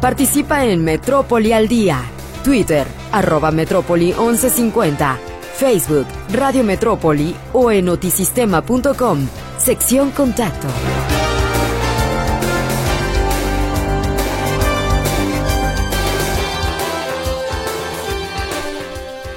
[0.00, 2.00] Participa en Metrópoli al Día.
[2.44, 5.18] Twitter, arroba Metrópoli 1150.
[5.56, 10.68] Facebook, Radio Metrópoli o en notisistema.com, sección Contacto.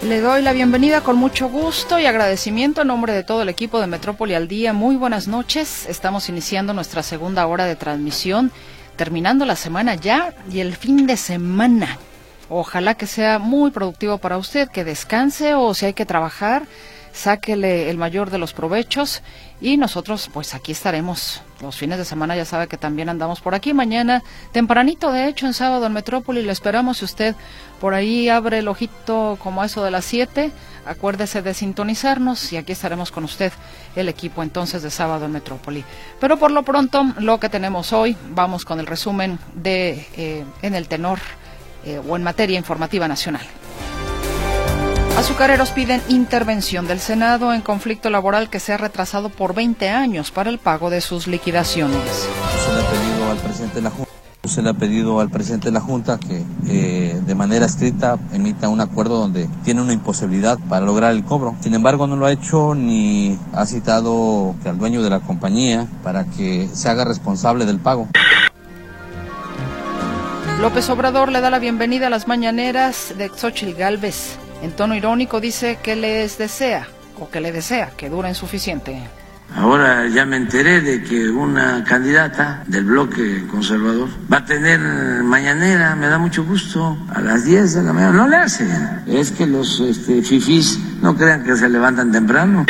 [0.04, 3.80] Le doy la bienvenida con mucho gusto y agradecimiento en nombre de todo el equipo
[3.80, 4.74] de Metrópoli al Día.
[4.74, 5.88] Muy buenas noches.
[5.88, 8.52] Estamos iniciando nuestra segunda hora de transmisión,
[9.02, 11.98] terminando la semana ya y el fin de semana.
[12.50, 16.68] Ojalá que sea muy productivo para usted, que descanse o si hay que trabajar,
[17.14, 19.22] sáquele el mayor de los provechos
[19.60, 21.42] y nosotros pues aquí estaremos.
[21.62, 23.74] Los fines de semana ya sabe que también andamos por aquí.
[23.74, 26.98] Mañana tempranito de hecho en sábado en Metrópoli le esperamos.
[26.98, 27.36] Si usted
[27.80, 30.52] por ahí abre el ojito como eso de las 7
[30.86, 33.52] acuérdese de sintonizarnos y aquí estaremos con usted
[33.96, 35.84] el equipo entonces de sábado en Metrópoli.
[36.20, 40.76] Pero por lo pronto lo que tenemos hoy vamos con el resumen de eh, en
[40.76, 41.20] el tenor
[41.86, 43.46] eh, o en materia informativa nacional
[45.18, 50.32] Azucareros piden intervención del Senado en conflicto laboral que se ha retrasado por 20 años
[50.32, 52.00] para el pago de sus liquidaciones.
[52.66, 54.12] Se le ha pedido al presidente de la Junta,
[54.46, 58.70] se le ha pedido al presidente de la Junta que eh, de manera escrita emita
[58.70, 61.56] un acuerdo donde tiene una imposibilidad para lograr el cobro.
[61.62, 66.26] Sin embargo, no lo ha hecho ni ha citado al dueño de la compañía para
[66.26, 68.08] que se haga responsable del pago.
[70.60, 74.38] López Obrador le da la bienvenida a las mañaneras de Xochitl Galvez.
[74.62, 76.88] En tono irónico dice que les desea,
[77.20, 79.02] o que le desea, que duren suficiente.
[79.56, 84.80] Ahora ya me enteré de que una candidata del bloque conservador va a tener
[85.24, 88.14] mañanera, me da mucho gusto, a las 10 de la mañana.
[88.14, 88.70] No le hacen.
[89.08, 92.66] Es que los este, fifís no crean que se levantan temprano.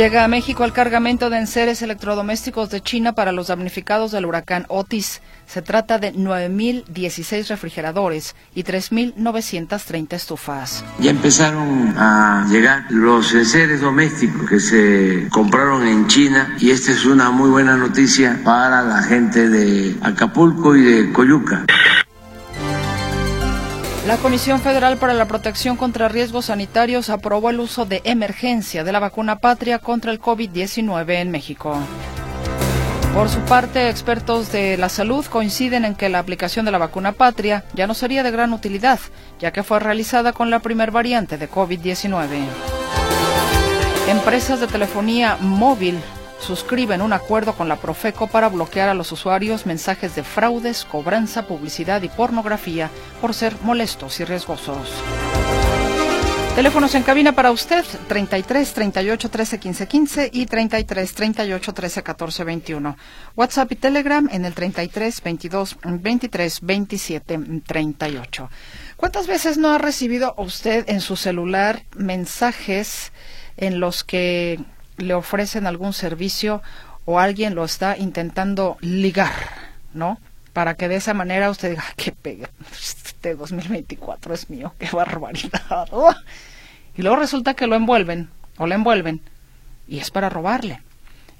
[0.00, 4.64] Llega a México el cargamento de enseres electrodomésticos de China para los damnificados del huracán
[4.68, 5.20] Otis.
[5.46, 10.82] Se trata de 9.016 refrigeradores y 3.930 estufas.
[11.00, 17.04] Ya empezaron a llegar los enseres domésticos que se compraron en China y esta es
[17.04, 21.66] una muy buena noticia para la gente de Acapulco y de Coyuca.
[24.06, 28.92] La Comisión Federal para la Protección contra Riesgos Sanitarios aprobó el uso de emergencia de
[28.92, 31.76] la vacuna patria contra el COVID-19 en México.
[33.14, 37.12] Por su parte, expertos de la salud coinciden en que la aplicación de la vacuna
[37.12, 39.00] patria ya no sería de gran utilidad,
[39.38, 42.26] ya que fue realizada con la primer variante de COVID-19.
[44.08, 45.98] Empresas de telefonía móvil
[46.40, 51.46] suscriben un acuerdo con la Profeco para bloquear a los usuarios mensajes de fraudes, cobranza,
[51.46, 52.90] publicidad y pornografía
[53.20, 54.90] por ser molestos y riesgosos.
[56.54, 62.44] Teléfonos en cabina para usted 33 38 13 15 15 y 33 38 13 14
[62.44, 62.96] 21.
[63.36, 68.50] WhatsApp y Telegram en el 33 22 23 27 38.
[68.96, 73.12] ¿Cuántas veces no ha recibido usted en su celular mensajes
[73.56, 74.58] en los que
[75.00, 76.62] le ofrecen algún servicio
[77.04, 79.32] o alguien lo está intentando ligar,
[79.94, 80.18] ¿no?
[80.52, 85.88] Para que de esa manera usted diga, qué pega, este 2024 es mío, qué barbaridad.
[86.96, 88.28] Y luego resulta que lo envuelven
[88.58, 89.20] o le envuelven
[89.88, 90.82] y es para robarle.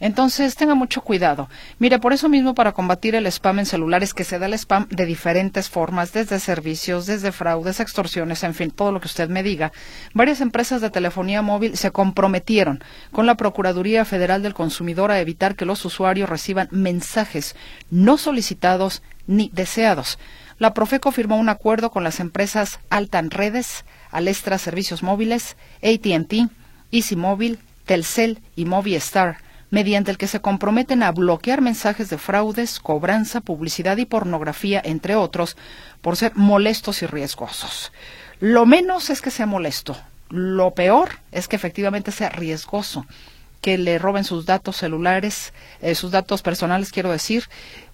[0.00, 1.48] Entonces, tenga mucho cuidado.
[1.78, 4.88] Mire, por eso mismo, para combatir el spam en celulares, que se da el spam
[4.88, 9.42] de diferentes formas, desde servicios, desde fraudes, extorsiones, en fin, todo lo que usted me
[9.42, 9.72] diga,
[10.14, 15.54] varias empresas de telefonía móvil se comprometieron con la Procuraduría Federal del Consumidor a evitar
[15.54, 17.54] que los usuarios reciban mensajes
[17.90, 20.18] no solicitados ni deseados.
[20.58, 26.48] La Profeco firmó un acuerdo con las empresas Altan Redes, Alestra Servicios Móviles, AT&T,
[26.90, 29.38] Easy Móvil, Telcel y Movistar
[29.70, 35.14] mediante el que se comprometen a bloquear mensajes de fraudes, cobranza, publicidad y pornografía, entre
[35.14, 35.56] otros,
[36.00, 37.92] por ser molestos y riesgosos.
[38.40, 39.96] Lo menos es que sea molesto,
[40.28, 43.06] lo peor es que efectivamente sea riesgoso,
[43.60, 47.44] que le roben sus datos celulares, eh, sus datos personales, quiero decir,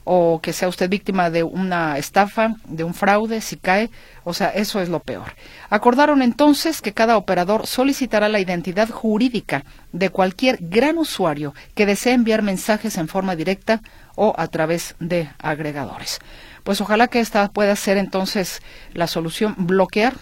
[0.08, 3.90] o que sea usted víctima de una estafa, de un fraude, si cae,
[4.22, 5.34] o sea, eso es lo peor.
[5.68, 12.12] Acordaron entonces que cada operador solicitará la identidad jurídica de cualquier gran usuario que desee
[12.12, 13.82] enviar mensajes en forma directa
[14.14, 16.20] o a través de agregadores.
[16.62, 20.14] Pues ojalá que esta pueda ser entonces la solución, bloquear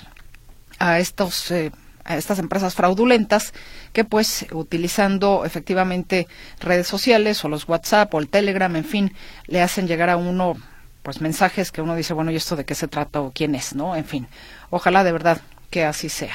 [0.79, 1.73] a estos eh,
[2.05, 3.53] a estas empresas fraudulentas
[3.93, 6.27] que pues utilizando efectivamente
[6.61, 9.15] redes sociales o los WhatsApp o el Telegram, en fin,
[9.47, 10.55] le hacen llegar a uno
[11.03, 13.75] pues mensajes que uno dice, bueno, ¿y esto de qué se trata o quién es,
[13.75, 13.95] no?
[13.95, 14.27] En fin,
[14.71, 15.41] ojalá de verdad
[15.71, 16.35] que así sea.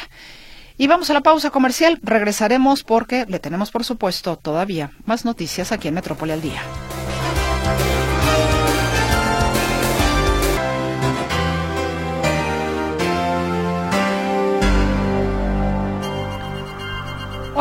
[0.78, 5.72] Y vamos a la pausa comercial, regresaremos porque le tenemos por supuesto todavía más noticias
[5.72, 6.62] aquí en Metrópoli al día.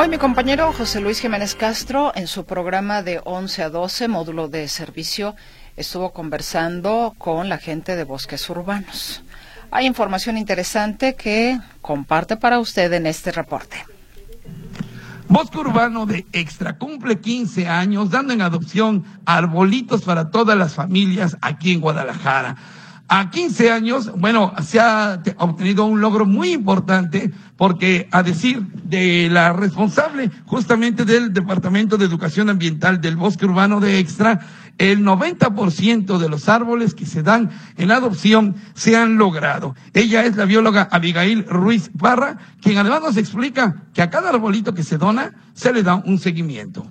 [0.00, 4.47] Hoy mi compañero José Luis Jiménez Castro en su programa de 11 a 12, módulo
[4.47, 5.35] de servicio,
[5.77, 9.25] estuvo conversando con la gente de bosques urbanos.
[9.73, 13.85] Hay información interesante que comparte para usted en este reporte.
[15.27, 21.37] Bosque Urbano de Extra cumple 15 años dando en adopción arbolitos para todas las familias
[21.41, 22.55] aquí en Guadalajara.
[23.11, 29.31] A 15 años, bueno, se ha obtenido un logro muy importante porque a decir de
[29.31, 34.41] la responsable justamente del Departamento de Educación Ambiental del Bosque Urbano de Extra,
[34.77, 39.75] el 90% de los árboles que se dan en adopción se han logrado.
[39.95, 44.75] Ella es la bióloga Abigail Ruiz Barra, quien además nos explica que a cada arbolito
[44.75, 46.87] que se dona se le da un seguimiento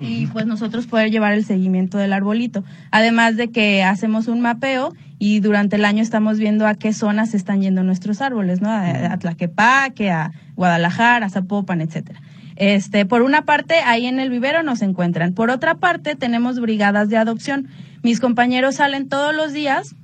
[0.00, 2.64] y pues nosotros poder llevar el seguimiento del arbolito.
[2.90, 7.30] Además de que hacemos un mapeo y durante el año estamos viendo a qué zonas
[7.30, 8.70] se están yendo nuestros árboles, ¿no?
[8.70, 12.20] A, Tlaquepaque, a Guadalajara, a Zapopan, etcétera.
[12.56, 15.34] Este, por una parte, ahí en el vivero nos encuentran.
[15.34, 17.68] Por otra parte, tenemos brigadas de adopción.
[18.02, 19.94] Mis compañeros salen todos los días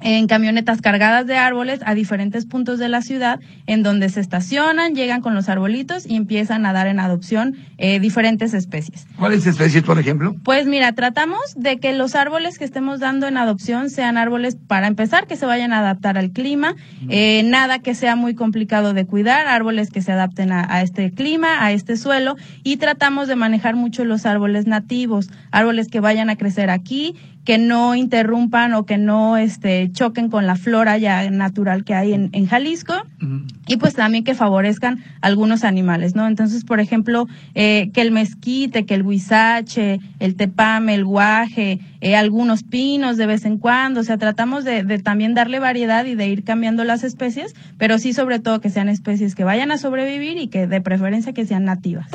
[0.00, 4.94] en camionetas cargadas de árboles a diferentes puntos de la ciudad, en donde se estacionan,
[4.94, 9.06] llegan con los arbolitos y empiezan a dar en adopción eh, diferentes especies.
[9.16, 10.34] ¿Cuáles especies, por ejemplo?
[10.44, 14.86] Pues mira, tratamos de que los árboles que estemos dando en adopción sean árboles, para
[14.86, 16.74] empezar, que se vayan a adaptar al clima,
[17.08, 21.10] eh, nada que sea muy complicado de cuidar, árboles que se adapten a, a este
[21.10, 26.30] clima, a este suelo, y tratamos de manejar mucho los árboles nativos, árboles que vayan
[26.30, 27.16] a crecer aquí,
[27.48, 32.12] que no interrumpan o que no este, choquen con la flora ya natural que hay
[32.12, 32.92] en, Jalisco
[33.66, 36.26] y pues también que favorezcan algunos animales, ¿no?
[36.26, 42.16] Entonces, por ejemplo, eh, que el mezquite, que el huizache, el tepame, el guaje, eh,
[42.16, 46.16] algunos pinos de vez en cuando, o sea, tratamos de, de también darle variedad y
[46.16, 49.78] de ir cambiando las especies, pero sí sobre todo que sean especies que vayan a
[49.78, 52.10] sobrevivir y que de preferencia que sean nativas.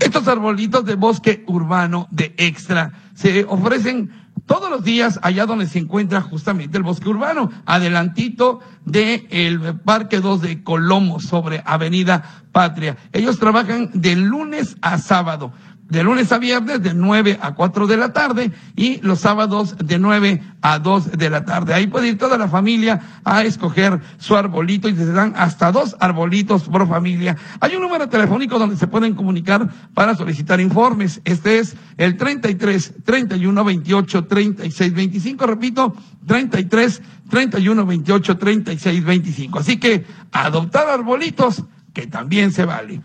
[0.00, 4.10] Estos arbolitos de bosque urbano de extra se ofrecen
[4.46, 10.20] todos los días allá donde se encuentra justamente el bosque urbano, adelantito del el Parque
[10.20, 12.96] 2 de Colomo sobre Avenida Patria.
[13.12, 15.52] Ellos trabajan de lunes a sábado
[15.92, 19.98] de lunes a viernes de 9 a 4 de la tarde y los sábados de
[19.98, 21.74] 9 a 2 de la tarde.
[21.74, 25.94] Ahí puede ir toda la familia a escoger su arbolito y se dan hasta dos
[26.00, 27.36] arbolitos por familia.
[27.60, 31.20] Hay un número telefónico donde se pueden comunicar para solicitar informes.
[31.26, 35.46] Este es el 33 31 28 36 25.
[35.46, 35.94] Repito,
[36.26, 39.58] 33 31 28 36 25.
[39.58, 41.62] Así que adoptar arbolitos
[41.92, 43.02] que también se vale.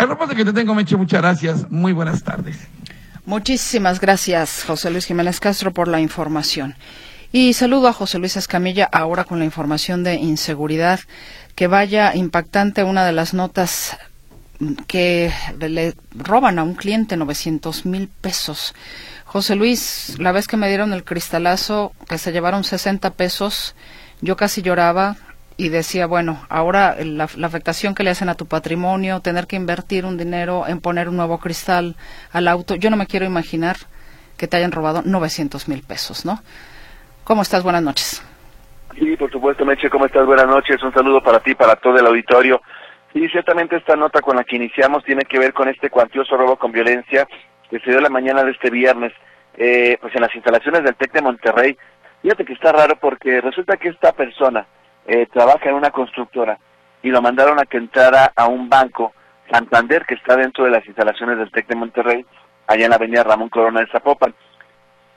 [0.00, 1.70] El reporte que te tengo, Meche, muchas gracias.
[1.70, 2.56] Muy buenas tardes.
[3.26, 6.74] Muchísimas gracias, José Luis Jiménez Castro, por la información.
[7.32, 11.00] Y saludo a José Luis Escamilla ahora con la información de inseguridad.
[11.54, 13.98] Que vaya impactante una de las notas
[14.86, 18.74] que le roban a un cliente 900 mil pesos.
[19.26, 23.74] José Luis, la vez que me dieron el cristalazo, que se llevaron 60 pesos,
[24.22, 25.18] yo casi lloraba,
[25.60, 30.06] y decía, bueno, ahora la, afectación que le hacen a tu patrimonio, tener que invertir
[30.06, 31.96] un dinero en poner un nuevo cristal
[32.32, 33.76] al auto, yo no me quiero imaginar
[34.38, 36.38] que te hayan robado 900 mil pesos, ¿no?
[37.24, 37.62] ¿Cómo estás?
[37.62, 38.24] Buenas noches.
[38.98, 40.24] Sí, por supuesto, Meche, ¿cómo estás?
[40.24, 42.62] Buenas noches, un saludo para ti, para todo el auditorio.
[43.12, 46.56] Sí, ciertamente esta nota con la que iniciamos tiene que ver con este cuantioso robo
[46.56, 47.28] con violencia
[47.68, 49.12] que se dio la mañana de este viernes,
[49.58, 51.76] eh, pues en las instalaciones del TEC de Monterrey.
[52.22, 54.66] Fíjate que está raro porque resulta que esta persona,
[55.06, 56.58] eh, trabaja en una constructora
[57.02, 59.12] y lo mandaron a que entrara a un banco,
[59.50, 62.26] Santander, que está dentro de las instalaciones del TEC de Monterrey,
[62.66, 64.34] allá en la avenida Ramón Corona de Zapopan.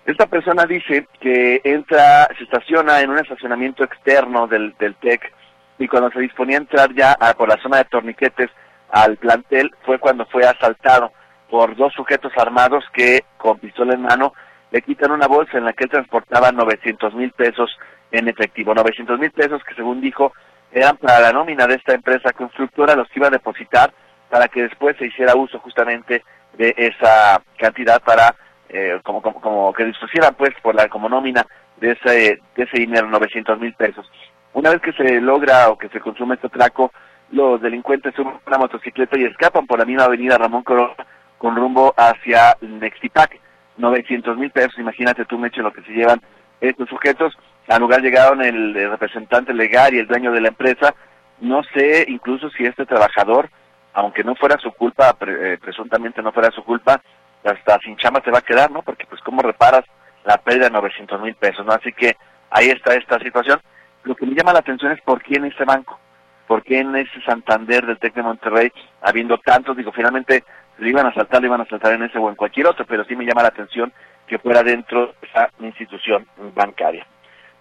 [0.05, 5.31] Esta persona dice que entra, se estaciona en un estacionamiento externo del, del TEC
[5.77, 8.49] y cuando se disponía a entrar ya por la zona de torniquetes
[8.91, 11.11] al plantel fue cuando fue asaltado
[11.49, 14.33] por dos sujetos armados que con pistola en mano
[14.71, 17.69] le quitan una bolsa en la que él transportaba 900 mil pesos
[18.13, 18.73] en efectivo.
[18.73, 20.31] 900 mil pesos que según dijo
[20.71, 23.91] eran para la nómina de esta empresa constructora, los iba a depositar
[24.29, 26.23] para que después se hiciera uso justamente
[26.57, 28.35] de esa cantidad para,
[28.69, 31.45] eh, como, como, como, que dispusieran pues por la como nómina
[31.77, 34.09] de ese, de ese dinero, 900 mil pesos.
[34.53, 36.91] Una vez que se logra o que se consume este traco,
[37.31, 40.95] los delincuentes suben una motocicleta y escapan por la misma avenida Ramón Corona
[41.37, 43.39] con rumbo hacia Nextipac.
[43.75, 46.21] 900 mil pesos, imagínate tú, Meche, lo que se llevan
[46.61, 47.35] estos sujetos.
[47.67, 50.93] Al lugar llegaron el, representante legal y el dueño de la empresa.
[51.39, 53.49] No sé incluso si este trabajador,
[53.93, 57.01] aunque no fuera su culpa, eh, presuntamente no fuera su culpa,
[57.43, 58.81] hasta sin chama te va a quedar, ¿no?
[58.81, 59.83] Porque pues cómo reparas
[60.25, 61.73] la pérdida de 900 mil pesos, ¿no?
[61.73, 62.15] Así que
[62.49, 63.59] ahí está esta situación.
[64.03, 65.99] Lo que me llama la atención es por qué en este banco.
[66.47, 70.43] ¿Por qué en ese Santander del TEC de Monterrey, habiendo tantos, digo, finalmente
[70.77, 73.05] le iban a saltar, le iban a saltar en ese o en cualquier otro, pero
[73.05, 73.93] sí me llama la atención
[74.27, 77.05] que fuera dentro de esa institución bancaria.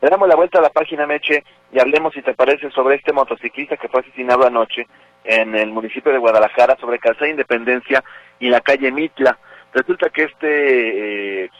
[0.03, 3.13] Le damos la vuelta a la página Meche y hablemos, si te parece, sobre este
[3.13, 4.89] motociclista que fue asesinado anoche
[5.23, 8.03] en el municipio de Guadalajara, sobre Calzada Independencia
[8.41, 9.39] y la calle Mitla.
[9.73, 11.51] Resulta que este eh,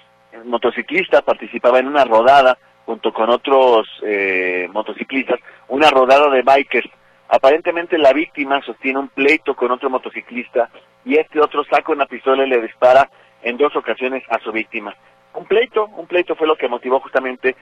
[0.45, 6.91] motociclista participaba en una rodada junto con otros eh, motociclistas, una rodada de bikers.
[7.29, 10.69] Aparentemente la víctima sostiene un pleito con otro motociclista
[11.05, 13.09] y este otro saca una pistola y le dispara
[13.41, 14.97] en dos ocasiones a su víctima.
[15.35, 17.57] Un pleito, un pleito fue lo que motivó justamente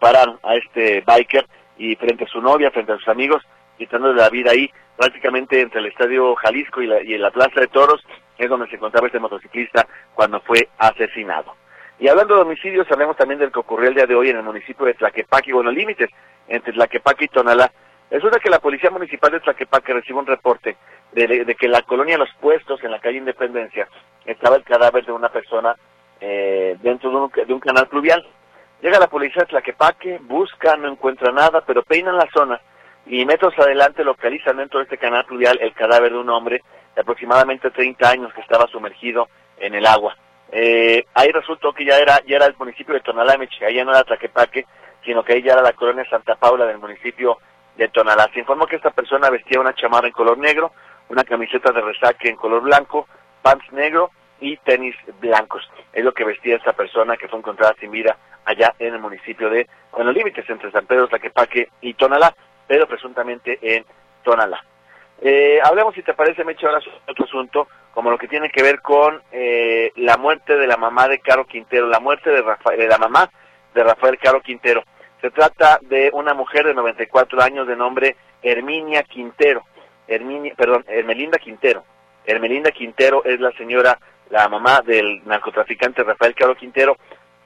[0.00, 3.42] dispararon a este biker y frente a su novia, frente a sus amigos,
[3.76, 7.66] quitándole la vida ahí, prácticamente entre el Estadio Jalisco y, la, y la Plaza de
[7.66, 8.02] Toros,
[8.38, 11.54] es donde se encontraba este motociclista cuando fue asesinado.
[11.98, 14.42] Y hablando de homicidios, sabemos también del que ocurrió el día de hoy en el
[14.42, 16.08] municipio de Tlaquepaque, bueno, límites
[16.48, 17.70] entre Tlaquepaque y Tonalá.
[18.10, 20.78] Resulta que la Policía Municipal de Tlaquepaque recibe un reporte
[21.12, 23.86] de, que en la colonia Los Puestos, en la calle Independencia,
[24.24, 25.76] estaba el cadáver de una persona
[26.20, 28.26] eh, dentro de un, de un canal pluvial.
[28.82, 32.60] Llega la policía de Tlaquepaque, busca, no encuentra nada, pero peinan la zona
[33.06, 36.62] y metros adelante localizan dentro de este canal pluvial el cadáver de un hombre
[36.94, 40.16] de aproximadamente 30 años que estaba sumergido en el agua.
[40.52, 43.92] Eh, ahí resultó que ya era ya era el municipio de Tonalámeche, ahí ya no
[43.92, 44.66] era Tlaquepaque,
[45.04, 47.38] sino que ahí ya era la colonia Santa Paula del municipio
[47.76, 48.28] de Tonalá.
[48.32, 50.72] Se informó que esta persona vestía una chamarra en color negro,
[51.08, 53.06] una camiseta de resaque en color blanco,
[53.42, 54.10] pants negro
[54.40, 55.68] y tenis blancos.
[55.92, 59.50] Es lo que vestía esta persona que fue encontrada sin vida allá en el municipio
[59.50, 62.34] de, con los límites entre San Pedro, Tlaquepaque y Tonalá,
[62.66, 63.84] pero presuntamente en
[64.22, 64.64] Tonalá.
[65.22, 68.80] Eh, hablemos, si te parece, Meche, ahora otro asunto, como lo que tiene que ver
[68.80, 72.42] con eh, la muerte de la mamá de Caro Quintero, la muerte de,
[72.76, 73.30] de la mamá
[73.74, 74.82] de Rafael Caro Quintero.
[75.20, 79.64] Se trata de una mujer de 94 años de nombre Herminia Quintero,
[80.08, 81.84] Herminia, perdón, Hermelinda Quintero.
[82.24, 83.98] Hermelinda Quintero es la señora,
[84.30, 86.96] la mamá del narcotraficante Rafael Caro Quintero.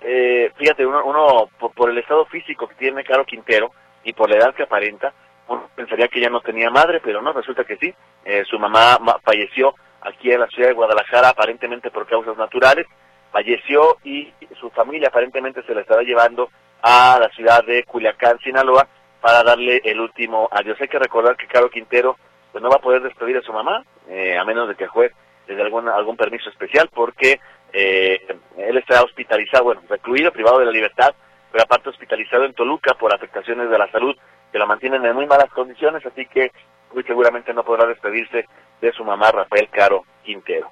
[0.00, 3.72] Eh, fíjate, uno, uno por, por, el estado físico que tiene Caro Quintero
[4.04, 5.12] y por la edad que aparenta,
[5.48, 7.92] uno pensaría que ella no tenía madre, pero no, resulta que sí.
[8.24, 12.86] Eh, su mamá falleció aquí en la ciudad de Guadalajara aparentemente por causas naturales,
[13.32, 16.50] falleció y su familia aparentemente se la estaba llevando
[16.82, 18.86] a la ciudad de Culiacán, Sinaloa,
[19.22, 20.78] para darle el último adiós.
[20.80, 22.18] Hay que recordar que Caro Quintero
[22.52, 24.90] pues no va a poder despedir a su mamá, eh, a menos de que el
[24.90, 25.12] juez
[25.46, 27.40] dé algún, algún permiso especial, porque
[27.72, 28.20] eh,
[28.56, 31.14] él está hospitalizado, bueno, recluido, privado de la libertad,
[31.50, 34.16] pero aparte hospitalizado en Toluca por afectaciones de la salud
[34.50, 36.52] que lo mantienen en muy malas condiciones, así que
[36.92, 38.46] muy seguramente no podrá despedirse
[38.80, 40.70] de su mamá Rafael Caro Quintero.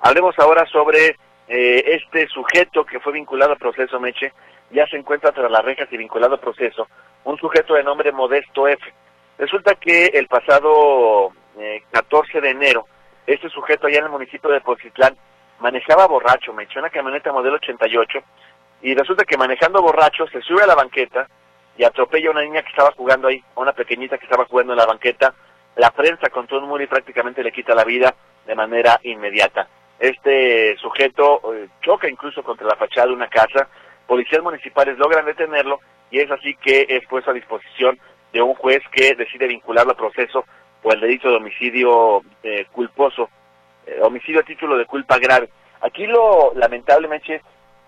[0.00, 1.16] Hablemos ahora sobre
[1.48, 4.32] eh, este sujeto que fue vinculado al proceso Meche,
[4.70, 6.88] ya se encuentra tras las rejas y vinculado al proceso,
[7.24, 8.82] un sujeto de nombre Modesto F.
[9.38, 12.86] Resulta que el pasado eh, 14 de enero,
[13.26, 15.16] este sujeto allá en el municipio de Poncitlán
[15.60, 18.18] manejaba borracho, me echó una camioneta modelo 88
[18.82, 21.26] y resulta que manejando borracho se sube a la banqueta
[21.76, 24.72] y atropella a una niña que estaba jugando ahí, a una pequeñita que estaba jugando
[24.72, 25.34] en la banqueta,
[25.76, 28.14] la prensa con todo un muro y prácticamente le quita la vida
[28.46, 29.68] de manera inmediata.
[29.98, 33.68] Este sujeto eh, choca incluso contra la fachada de una casa,
[34.06, 37.98] policías municipales logran detenerlo y es así que es puesto a disposición
[38.32, 40.44] de un juez que decide vincularlo al proceso
[40.84, 43.30] por el delito de homicidio eh, culposo,
[43.86, 45.48] eh, homicidio a título de culpa grave.
[45.80, 47.42] Aquí lo lamentablemente es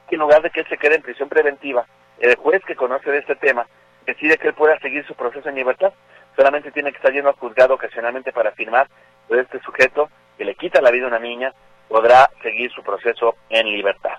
[0.09, 1.85] que en lugar de que él se quede en prisión preventiva,
[2.19, 3.67] el juez que conoce de este tema
[4.07, 5.93] decide que él pueda seguir su proceso en libertad.
[6.37, 8.89] Solamente tiene que estar yendo a juzgado ocasionalmente para firmar,
[9.29, 11.53] pero este sujeto que le quita la vida a una niña
[11.89, 14.17] podrá seguir su proceso en libertad.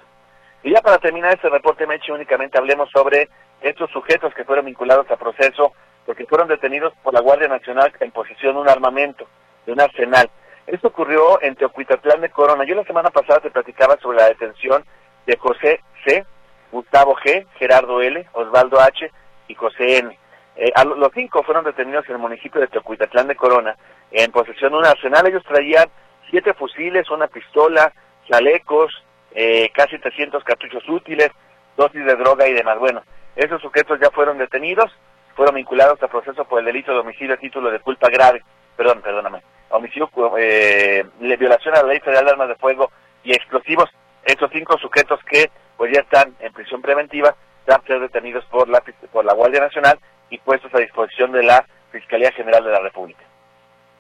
[0.62, 3.27] Y ya para terminar este reporte, Meche, únicamente hablemos sobre
[3.60, 5.74] estos sujetos que fueron vinculados al proceso
[6.07, 9.27] porque fueron detenidos por la Guardia Nacional en posesión de un armamento,
[9.65, 10.29] de un arsenal.
[10.65, 12.63] Esto ocurrió en Teocuitatlán de Corona.
[12.63, 14.85] Yo la semana pasada te platicaba sobre la detención
[15.25, 16.25] de José C.,
[16.71, 19.11] Gustavo G., Gerardo L., Osvaldo H.
[19.49, 20.17] y José N.
[20.55, 23.75] Eh, a los cinco fueron detenidos en el municipio de Teocuitatlán de Corona
[24.09, 25.27] en posesión de un arsenal.
[25.27, 25.89] Ellos traían
[26.29, 27.91] siete fusiles, una pistola,
[28.29, 28.93] chalecos,
[29.35, 31.31] eh, casi 300 cartuchos útiles,
[31.75, 32.79] dosis de droga y demás.
[32.79, 33.03] Bueno,
[33.35, 34.89] esos sujetos ya fueron detenidos,
[35.38, 38.44] fueron vinculados al proceso por el delito de homicidio a título de culpa grave,
[38.75, 42.91] perdón, perdóname, homicidio, eh, violación a la ley federal de armas de fuego
[43.24, 43.88] y explosivos.
[44.25, 47.36] Estos cinco sujetos que pues ya están en prisión preventiva,
[47.67, 50.00] van a ser detenidos por la, por la Guardia Nacional
[50.32, 53.22] y puestos a disposición de la Fiscalía General de la República.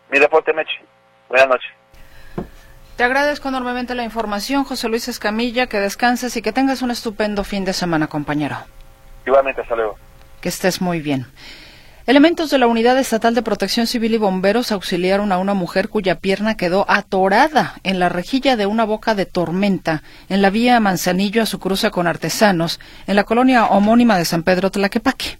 [0.09, 0.79] Mi reporte, Mechi.
[1.29, 1.71] Buenas noches.
[2.95, 7.43] Te agradezco enormemente la información, José Luis Escamilla, que descanses y que tengas un estupendo
[7.43, 8.55] fin de semana, compañero.
[9.23, 9.97] Igualmente, hasta luego.
[10.41, 11.27] Que estés muy bien.
[12.07, 16.19] Elementos de la Unidad Estatal de Protección Civil y Bomberos auxiliaron a una mujer cuya
[16.19, 21.43] pierna quedó atorada en la rejilla de una boca de tormenta en la vía Manzanillo
[21.43, 25.37] a su cruce con Artesanos, en la colonia homónima de San Pedro Tlaquepaque.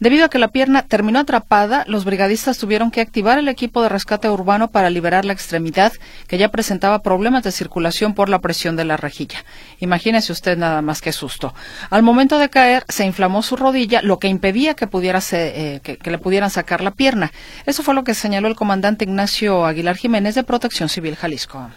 [0.00, 3.88] Debido a que la pierna terminó atrapada, los brigadistas tuvieron que activar el equipo de
[3.88, 5.92] rescate urbano para liberar la extremidad,
[6.26, 9.38] que ya presentaba problemas de circulación por la presión de la rejilla.
[9.80, 11.54] Imagínese usted nada más que susto.
[11.90, 16.10] Al momento de caer, se inflamó su rodilla, lo que impedía que, pudiera eh, que,
[16.10, 17.32] le pudieran sacar la pierna.
[17.64, 21.70] Eso fue lo que señaló el comandante Ignacio Aguilar Jiménez de Protección Civil Jalisco.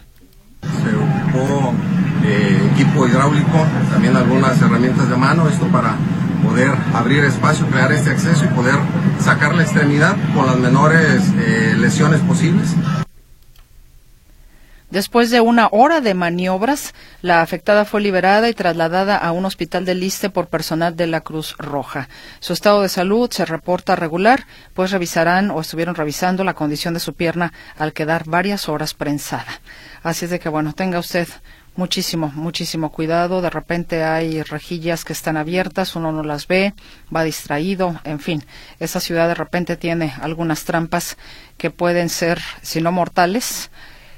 [0.60, 1.74] Se ocupó
[2.24, 5.96] eh, equipo hidráulico, también algunas herramientas de mano, esto para
[6.50, 8.74] poder abrir espacio, crear este acceso y poder
[9.20, 12.74] sacar la extremidad con las menores eh, lesiones posibles.
[14.90, 16.92] Después de una hora de maniobras,
[17.22, 21.20] la afectada fue liberada y trasladada a un hospital de Liste por personal de la
[21.20, 22.08] Cruz Roja.
[22.40, 27.00] Su estado de salud se reporta regular, pues revisarán o estuvieron revisando la condición de
[27.00, 29.60] su pierna al quedar varias horas prensada.
[30.02, 31.28] Así es de que, bueno, tenga usted
[31.76, 33.42] muchísimo, muchísimo cuidado.
[33.42, 36.74] De repente hay rejillas que están abiertas, uno no las ve,
[37.14, 38.44] va distraído, en fin.
[38.78, 41.16] Esa ciudad de repente tiene algunas trampas
[41.56, 43.70] que pueden ser, si no mortales,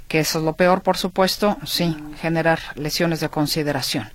[0.09, 4.11] que eso es lo peor, por supuesto, sí, generar lesiones de consideración.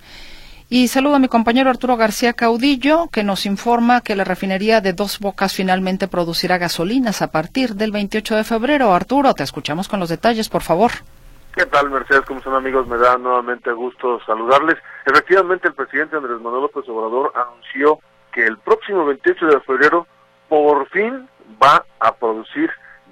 [0.70, 4.92] Y saludo a mi compañero Arturo García Caudillo, que nos informa que la refinería de
[4.92, 8.92] Dos Bocas finalmente producirá gasolinas a partir del 28 de febrero.
[8.94, 10.92] Arturo, te escuchamos con los detalles, por favor.
[11.58, 12.20] ¿Qué tal, Mercedes?
[12.24, 12.86] ¿Cómo son, amigos?
[12.86, 14.76] Me da nuevamente gusto saludarles.
[15.04, 17.98] Efectivamente, el presidente Andrés Manuel López Obrador anunció
[18.32, 20.06] que el próximo 28 de febrero
[20.48, 21.28] por fin
[21.60, 22.70] va a producir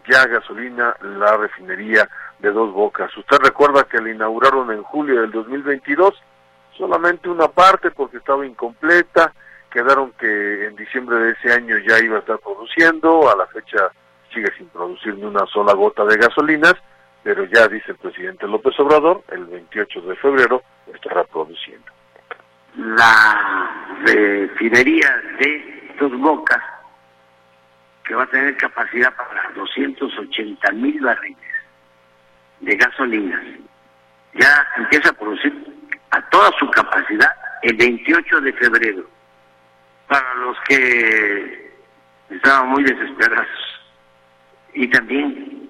[0.09, 3.11] ya gasolina la refinería de Dos Bocas.
[3.17, 6.15] Usted recuerda que la inauguraron en julio del 2022,
[6.79, 9.33] solamente una parte porque estaba incompleta,
[9.73, 13.91] quedaron que en diciembre de ese año ya iba a estar produciendo, a la fecha
[14.33, 16.77] sigue sin producir ni una sola gota de gasolinas,
[17.27, 20.63] pero ya dice el presidente López Obrador, el 28 de febrero
[20.95, 21.91] estará produciendo.
[22.77, 25.11] La refinería
[25.41, 26.63] de Dos Bocas,
[28.05, 31.37] que va a tener capacidad para 280 mil barriles
[32.61, 33.43] de gasolina,
[34.35, 35.53] ya empieza a producir
[36.13, 39.05] a toda su capacidad el 28 de febrero.
[40.07, 41.73] Para los que
[42.31, 43.49] estaban muy desesperados.
[44.75, 45.66] Y también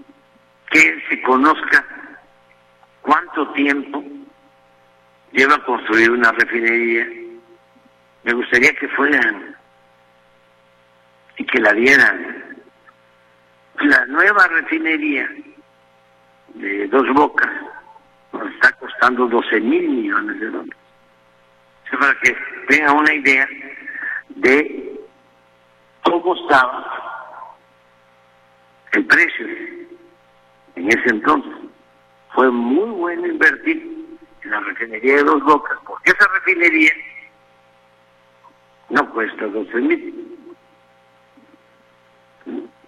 [0.70, 1.84] que se conozca
[3.02, 4.02] cuánto tiempo
[5.32, 7.06] lleva construir una refinería.
[8.24, 9.54] Me gustaría que fueran
[11.36, 12.44] y que la vieran.
[13.80, 15.28] La nueva refinería
[16.54, 17.50] de Dos Bocas
[18.32, 20.76] nos está costando 12 mil millones de dólares.
[21.98, 22.36] para que
[22.68, 23.46] tengan una idea
[24.30, 25.00] de
[26.02, 27.56] cómo estaba
[28.92, 29.46] el precio
[30.76, 31.52] en ese entonces.
[32.34, 34.06] Fue muy bueno invertir
[34.42, 36.92] en la refinería de Dos Bocas, porque esa refinería
[38.90, 40.38] no cuesta 12 mil.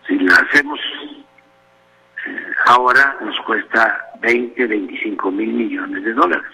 [0.07, 0.79] Si la hacemos
[2.27, 6.51] eh, ahora nos cuesta 20, 25 mil millones de dólares.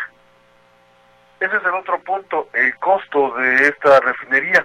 [1.40, 4.64] Ese es el otro punto, el costo de esta refinería.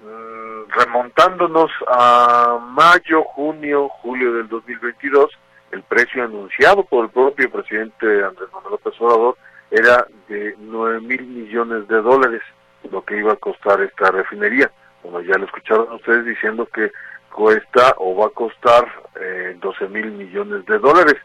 [0.00, 5.30] Mm, remontándonos a mayo, junio, julio del 2022,
[5.72, 9.36] el precio anunciado por el propio presidente Andrés Manuel López Obrador
[9.70, 12.42] era de 9 mil millones de dólares
[12.90, 14.70] lo que iba a costar esta refinería.
[15.02, 16.92] Bueno, ya lo escucharon ustedes diciendo que
[17.32, 18.86] cuesta o va a costar
[19.18, 21.16] eh, 12 mil millones de dólares,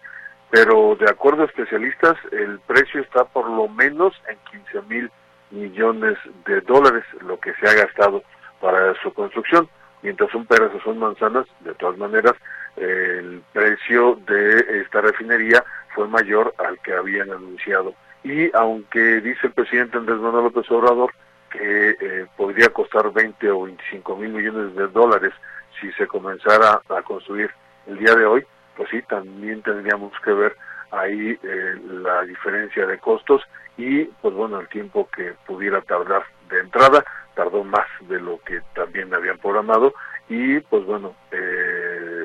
[0.49, 4.37] pero de acuerdo a especialistas el precio está por lo menos en
[4.73, 5.11] 15 mil
[5.51, 8.23] millones de dólares lo que se ha gastado
[8.61, 9.67] para su construcción,
[10.01, 12.33] mientras son peras o son manzanas, de todas maneras
[12.77, 15.63] el precio de esta refinería
[15.93, 17.93] fue mayor al que habían anunciado.
[18.23, 21.11] Y aunque dice el presidente Andrés Manuel López Obrador
[21.49, 25.33] que eh, podría costar 20 o 25 mil millones de dólares
[25.79, 27.49] si se comenzara a construir
[27.87, 30.55] el día de hoy, pues sí, también tendríamos que ver
[30.91, 33.41] ahí eh, la diferencia de costos
[33.77, 37.03] y pues bueno, el tiempo que pudiera tardar de entrada,
[37.35, 39.93] tardó más de lo que también habían programado
[40.29, 42.16] y pues bueno, eh,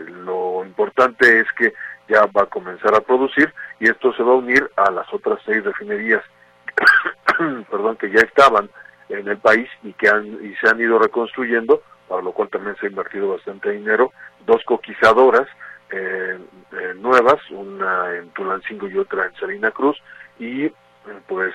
[0.72, 1.72] importante es que
[2.08, 5.38] ya va a comenzar a producir y esto se va a unir a las otras
[5.44, 6.22] seis refinerías
[7.70, 8.70] perdón, que ya estaban
[9.08, 12.76] en el país y que han, y se han ido reconstruyendo, para lo cual también
[12.76, 14.12] se ha invertido bastante dinero,
[14.46, 15.46] dos coquizadoras
[15.90, 16.38] eh,
[16.72, 19.96] eh, nuevas, una en Tulancingo y otra en Salina Cruz,
[20.38, 20.72] y
[21.26, 21.52] pues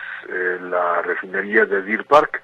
[0.70, 2.42] la refinería de Deer Park,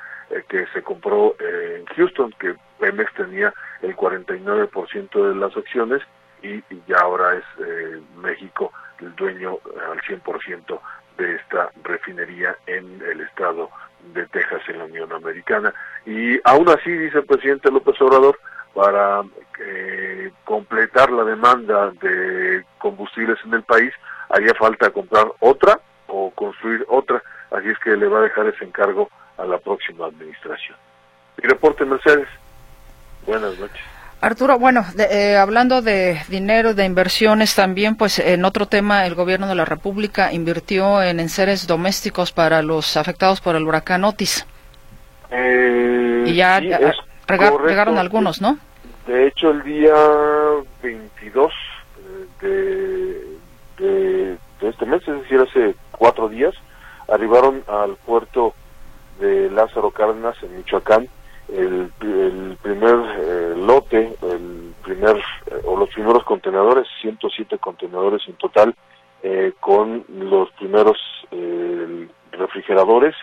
[0.48, 6.02] que se compró en Houston, que Pemex tenía el 49% de las acciones
[6.44, 9.58] y, ya ahora es eh, México el dueño
[9.90, 10.80] al 100%
[11.18, 13.70] de esta refinería en el estado
[14.14, 15.74] de Texas en la Unión Americana.
[16.06, 18.40] Y aún así, dice el presidente López Obrador,
[18.74, 19.24] para
[19.60, 23.94] eh, completar la demanda de combustibles en el país,
[24.30, 28.66] haría falta comprar otra o construir otra, así es que le va a dejar ese
[28.66, 30.78] encargo a la próxima administración.
[31.38, 32.28] Y reporte Mercedes.
[33.26, 34.03] Buenas noches.
[34.24, 39.48] Arturo, bueno, eh, hablando de dinero, de inversiones también, pues en otro tema, el gobierno
[39.48, 44.48] de la República invirtió en enseres domésticos para los afectados por el huracán Otis.
[45.30, 48.58] Eh, y ya llegaron algunos, ¿no?
[49.08, 49.94] De hecho, el día
[50.82, 51.52] 22
[52.42, 52.46] eh,
[53.78, 56.54] de, de, de este mes, es decir, hace cuatro días,
[57.10, 58.54] arribaron al puerto
[59.20, 61.10] de Lázaro Cárdenas en Michoacán
[61.54, 68.76] el, primer eh, lote, el primer eh, o los primeros contenedores, 107 contenedores en total,
[69.22, 70.98] eh, con los primeros
[72.32, 73.16] refrigeradores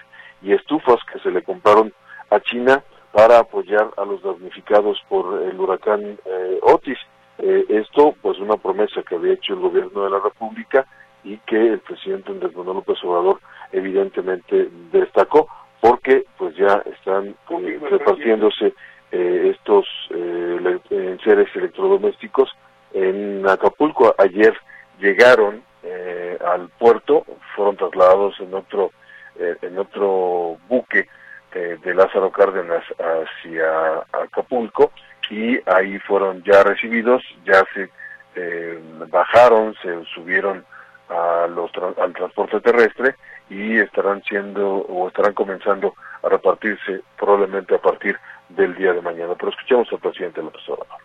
[0.42, 1.92] y estufas que se le compraron
[2.30, 6.18] a China para apoyar a los damnificados por el huracán
[6.62, 6.98] Otis.
[7.38, 10.86] esto, pues, una promesa que había hecho el gobierno de la República
[11.22, 13.40] y que el presidente Andrés Manuel López Obrador
[13.72, 15.48] evidentemente destacó
[15.80, 18.74] porque pues ya están eh, repartiéndose
[19.12, 22.50] eh, estos eh, seres electrodomésticos
[22.92, 24.14] en Acapulco.
[24.18, 24.54] Ayer
[24.98, 25.62] llegaron
[26.44, 28.90] al puerto, fueron trasladados en otro
[29.38, 31.08] en otro buque
[31.52, 34.92] de Lázaro Cárdenas hacia Acapulco
[35.30, 37.88] y ahí fueron ya recibidos, ya se
[39.08, 40.64] bajaron, se subieron
[41.08, 43.14] a los al transporte terrestre
[43.50, 48.16] y estarán siendo o estarán comenzando a repartirse probablemente a partir
[48.48, 49.34] del día de mañana.
[49.34, 50.98] Pero escuchemos al presidente López Obrador.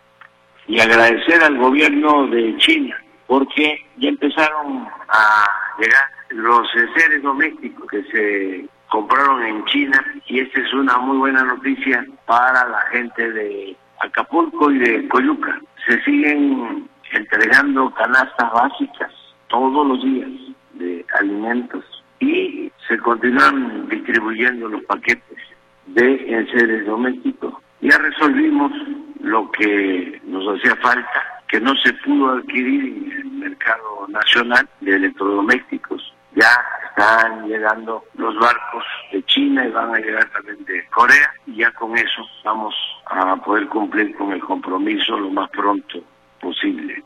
[0.68, 5.46] Y agradecer al gobierno de China porque ya empezaron a
[5.78, 11.42] llegar los seres domésticos que se compraron en China y esta es una muy buena
[11.42, 15.60] noticia para la gente de Acapulco y de Coyuca.
[15.86, 19.12] Se siguen entregando canastas básicas
[19.48, 20.30] todos los días
[20.74, 21.84] de alimentos
[22.26, 25.38] y se continúan distribuyendo los paquetes
[25.86, 27.54] de enseres domésticos.
[27.80, 28.72] Ya resolvimos
[29.20, 34.96] lo que nos hacía falta, que no se pudo adquirir en el mercado nacional de
[34.96, 36.12] electrodomésticos.
[36.34, 36.50] Ya
[36.88, 41.70] están llegando los barcos de China y van a llegar también de Corea y ya
[41.72, 42.74] con eso vamos
[43.06, 46.02] a poder cumplir con el compromiso lo más pronto
[46.40, 47.02] posible.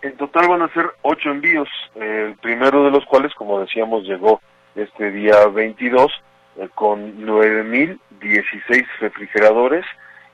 [0.00, 4.40] En total van a ser ocho envíos, el primero de los cuales, como decíamos, llegó
[4.76, 6.12] este día 22
[6.58, 9.84] eh, con 9.016 refrigeradores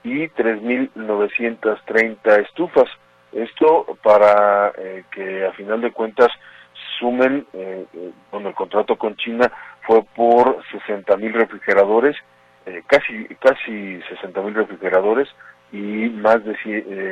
[0.02, 2.90] y 3.930 estufas.
[3.32, 6.28] Esto para eh, que a final de cuentas
[6.98, 7.86] sumen, eh,
[8.30, 9.50] bueno, el contrato con China
[9.86, 12.16] fue por 60.000 refrigeradores,
[12.86, 15.28] casi casi 60.000 refrigeradores
[15.72, 16.52] y más de,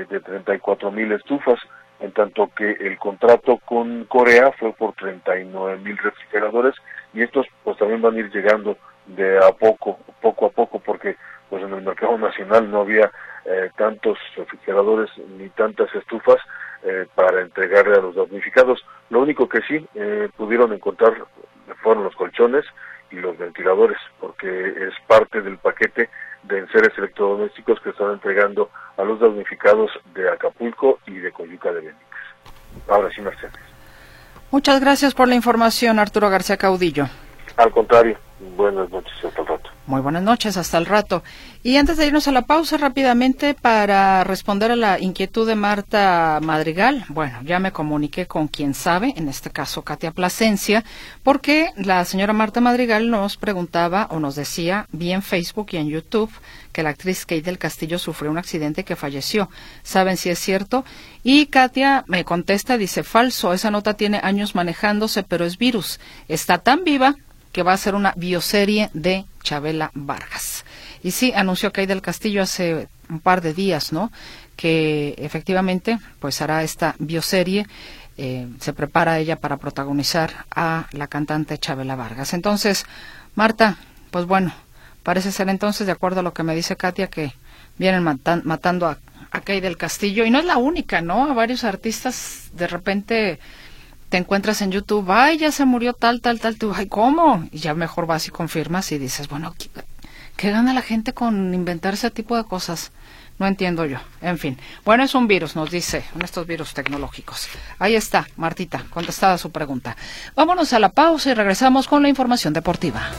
[0.08, 1.58] de 34.000 estufas
[2.02, 6.74] en tanto que el contrato con Corea fue por 39 mil refrigeradores
[7.14, 11.16] y estos pues también van a ir llegando de a poco, poco a poco, porque
[11.48, 13.10] pues en el mercado nacional no había
[13.44, 16.38] eh, tantos refrigeradores ni tantas estufas
[16.82, 18.84] eh, para entregarle a los damnificados.
[19.10, 21.14] Lo único que sí eh, pudieron encontrar
[21.82, 22.64] fueron los colchones
[23.12, 26.08] y los ventiladores, porque es parte del paquete
[26.44, 31.81] de enseres electrodomésticos que están entregando a los damnificados de Acapulco y de Coyuca de
[31.81, 32.09] Benítez.
[32.88, 33.52] Ahora sí, Mercedes.
[34.50, 37.07] Muchas gracias por la información, Arturo García Caudillo.
[37.57, 38.18] Al contrario,
[38.57, 39.70] buenas noches, hasta el rato.
[39.92, 41.22] Muy buenas noches, hasta el rato.
[41.62, 46.40] Y antes de irnos a la pausa, rápidamente, para responder a la inquietud de Marta
[46.42, 50.83] Madrigal, bueno, ya me comuniqué con quien sabe, en este caso Katia Plasencia,
[51.22, 55.90] porque la señora Marta Madrigal nos preguntaba o nos decía, vi en Facebook y en
[55.90, 56.33] YouTube,
[56.72, 59.50] que la actriz Kate del Castillo sufrió un accidente que falleció.
[59.83, 60.87] ¿Saben si es cierto?
[61.22, 66.00] Y Katia me contesta, dice, falso, esa nota tiene años manejándose, pero es virus.
[66.28, 67.16] Está tan viva
[67.52, 70.64] que va a ser una bioserie de Chabela Vargas.
[71.02, 74.10] Y sí, anunció Kay del Castillo hace un par de días, ¿no?
[74.56, 77.66] Que efectivamente, pues hará esta bioserie.
[78.16, 82.34] Eh, se prepara ella para protagonizar a la cantante Chabela Vargas.
[82.34, 82.86] Entonces,
[83.34, 83.76] Marta,
[84.10, 84.52] pues bueno,
[85.02, 87.32] parece ser entonces, de acuerdo a lo que me dice Katia, que
[87.78, 88.98] vienen matando a,
[89.30, 90.24] a del Castillo.
[90.24, 91.30] Y no es la única, ¿no?
[91.30, 93.38] A varios artistas de repente
[94.12, 97.48] te encuentras en YouTube, ay, ya se murió tal, tal, tal, tú, ay, ¿cómo?
[97.51, 99.70] Y ya mejor vas y confirmas y dices, bueno, ¿qué,
[100.37, 102.92] ¿Qué gana la gente con inventar ese tipo de cosas?
[103.38, 103.96] No entiendo yo.
[104.20, 104.59] En fin.
[104.85, 107.48] Bueno, es un virus, nos dice, en estos virus tecnológicos.
[107.79, 109.96] Ahí está, Martita, contestada su pregunta.
[110.37, 113.12] Vámonos a la pausa y regresamos con la información deportiva.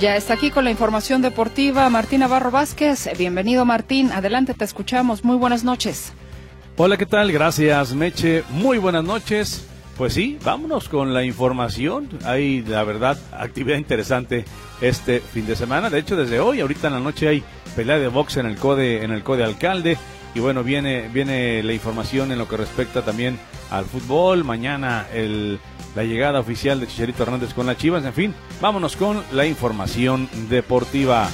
[0.00, 3.08] Ya está aquí con la información deportiva Martín Navarro Vázquez.
[3.18, 5.24] Bienvenido Martín, adelante, te escuchamos.
[5.24, 6.12] Muy buenas noches.
[6.76, 7.32] Hola, ¿qué tal?
[7.32, 8.44] Gracias, Meche.
[8.50, 9.66] Muy buenas noches.
[9.96, 12.08] Pues sí, vámonos con la información.
[12.24, 14.44] Hay, la verdad, actividad interesante
[14.80, 15.90] este fin de semana.
[15.90, 17.42] De hecho, desde hoy, ahorita en la noche hay
[17.74, 19.98] pelea de box en el CODE, en el CODE Alcalde.
[20.38, 23.40] Y bueno, viene, viene la información en lo que respecta también
[23.72, 24.44] al fútbol.
[24.44, 25.04] Mañana
[25.96, 28.04] la llegada oficial de Chicharito Hernández con las Chivas.
[28.04, 31.28] En fin, vámonos con la información deportiva.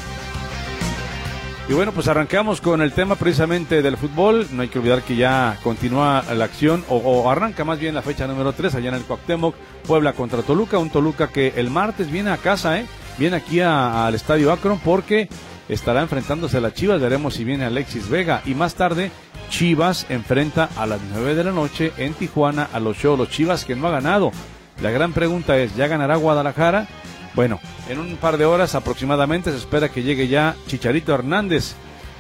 [1.69, 4.49] Y bueno, pues arrancamos con el tema precisamente del fútbol.
[4.53, 8.27] No hay que olvidar que ya continúa la acción, o, arranca más bien la fecha
[8.27, 9.55] número 3 allá en el Cuauhtémoc,
[9.87, 10.79] Puebla contra Toluca.
[10.79, 12.87] Un Toluca que el martes viene a casa, ¿eh?
[13.19, 15.29] Viene aquí al Estadio Akron porque
[15.69, 17.01] estará enfrentándose a las Chivas.
[17.01, 18.43] Veremos si viene Alexis Vega.
[18.45, 19.11] Y más tarde,
[19.51, 23.31] Chivas enfrenta a las 9 de la noche en Tijuana a los Cholos.
[23.31, 24.33] Chivas que no ha ganado.
[24.83, 26.87] La gran pregunta es, ¿ya ganará Guadalajara?
[27.35, 31.75] Bueno, en un par de horas aproximadamente se espera que llegue ya Chicharito Hernández.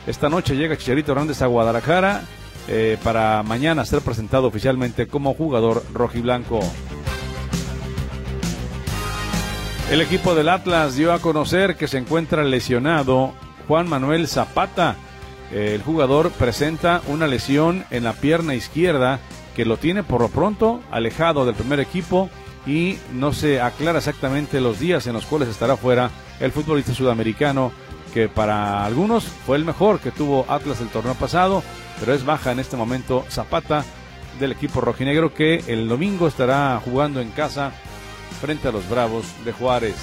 [0.07, 2.22] Esta noche llega Chicharito Hernández a Guadalajara
[2.68, 6.61] eh, para mañana ser presentado oficialmente como jugador rojiblanco.
[9.90, 13.35] El equipo del Atlas dio a conocer que se encuentra lesionado
[13.68, 14.97] Juan Manuel Zapata.
[15.53, 19.20] El jugador presenta una lesión en la pierna izquierda
[19.55, 22.31] que lo tiene por lo pronto alejado del primer equipo
[22.66, 27.70] y no se aclara exactamente los días en los cuales estará fuera el futbolista sudamericano
[28.12, 31.62] que para algunos fue el mejor que tuvo Atlas el torneo pasado,
[32.01, 33.85] pero es baja en este momento Zapata
[34.40, 37.73] del equipo rojinegro que el domingo estará jugando en casa
[38.40, 39.97] frente a los Bravos de Juárez.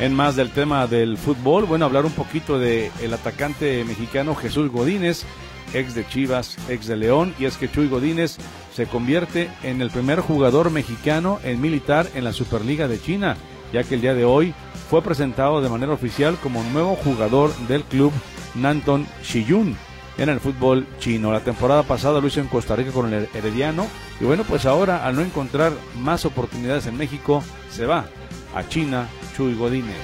[0.00, 4.70] En más del tema del fútbol, bueno, hablar un poquito de el atacante mexicano Jesús
[4.70, 5.24] Godínez,
[5.72, 8.36] ex de Chivas, ex de León, y es que Chuy Godínez
[8.74, 13.36] se convierte en el primer jugador mexicano en militar en la Superliga de China,
[13.72, 14.52] ya que el día de hoy
[14.90, 18.12] fue presentado de manera oficial como nuevo jugador del club
[18.54, 19.76] Nanton Shiyun
[20.18, 21.32] en el fútbol chino.
[21.32, 23.86] La temporada pasada lo hizo en Costa Rica con el Herediano
[24.20, 28.06] y bueno, pues ahora al no encontrar más oportunidades en México, se va
[28.54, 29.96] a China Chuy Godínez.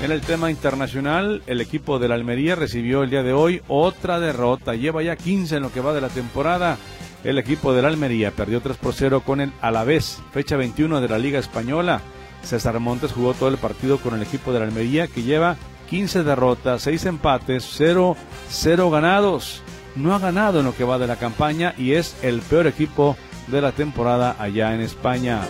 [0.00, 4.20] En el tema internacional, el equipo de la Almería recibió el día de hoy otra
[4.20, 4.76] derrota.
[4.76, 6.78] Lleva ya 15 en lo que va de la temporada.
[7.24, 11.08] El equipo de la Almería perdió 3 por 0 con el Alavés, fecha 21 de
[11.08, 12.00] la Liga Española.
[12.44, 15.56] César Montes jugó todo el partido con el equipo de la Almería que lleva
[15.90, 18.16] 15 derrotas, 6 empates, 0,
[18.50, 19.62] 0 ganados.
[19.96, 23.16] No ha ganado en lo que va de la campaña y es el peor equipo
[23.48, 25.40] de la temporada allá en España.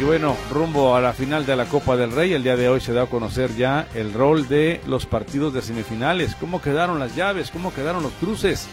[0.00, 2.80] Y bueno, rumbo a la final de la Copa del Rey, el día de hoy
[2.80, 7.14] se da a conocer ya el rol de los partidos de semifinales, cómo quedaron las
[7.14, 8.66] llaves, cómo quedaron los cruces.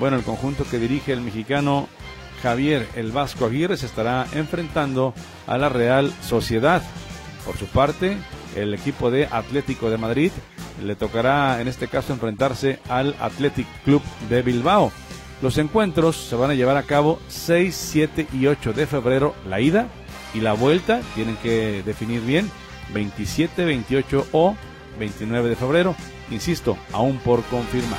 [0.00, 1.88] Bueno, el conjunto que dirige el mexicano
[2.42, 5.14] Javier el Vasco Aguirre se estará enfrentando
[5.46, 6.82] a la Real Sociedad.
[7.46, 8.16] Por su parte,
[8.56, 10.32] el equipo de Atlético de Madrid
[10.82, 14.92] le tocará en este caso enfrentarse al Athletic Club de Bilbao.
[15.42, 19.60] Los encuentros se van a llevar a cabo 6, 7 y 8 de febrero, la
[19.60, 19.88] ida
[20.34, 22.50] y la vuelta tienen que definir bien
[22.94, 24.56] 27, 28 o
[24.98, 25.96] 29 de febrero.
[26.30, 27.98] Insisto, aún por confirmar.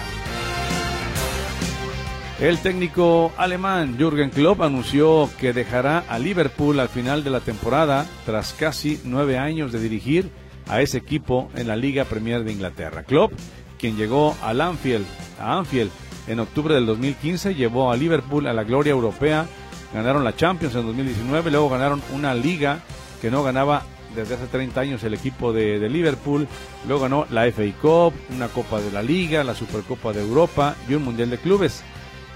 [2.40, 8.06] El técnico alemán Jürgen Klopp anunció que dejará a Liverpool al final de la temporada
[8.26, 10.30] tras casi nueve años de dirigir
[10.68, 13.04] a ese equipo en la Liga Premier de Inglaterra.
[13.04, 13.34] Klopp,
[13.78, 15.06] quien llegó al Anfield,
[15.40, 15.92] a Anfield
[16.28, 19.48] en octubre del 2015, llevó a Liverpool a la gloria europea
[19.94, 22.80] ganaron la Champions en 2019, luego ganaron una liga
[23.22, 23.84] que no ganaba
[24.16, 26.48] desde hace 30 años el equipo de, Liverpool,
[26.88, 30.94] luego ganó la FA Cup, una Copa de la Liga, la Supercopa de Europa y
[30.94, 31.84] un Mundial de Clubes.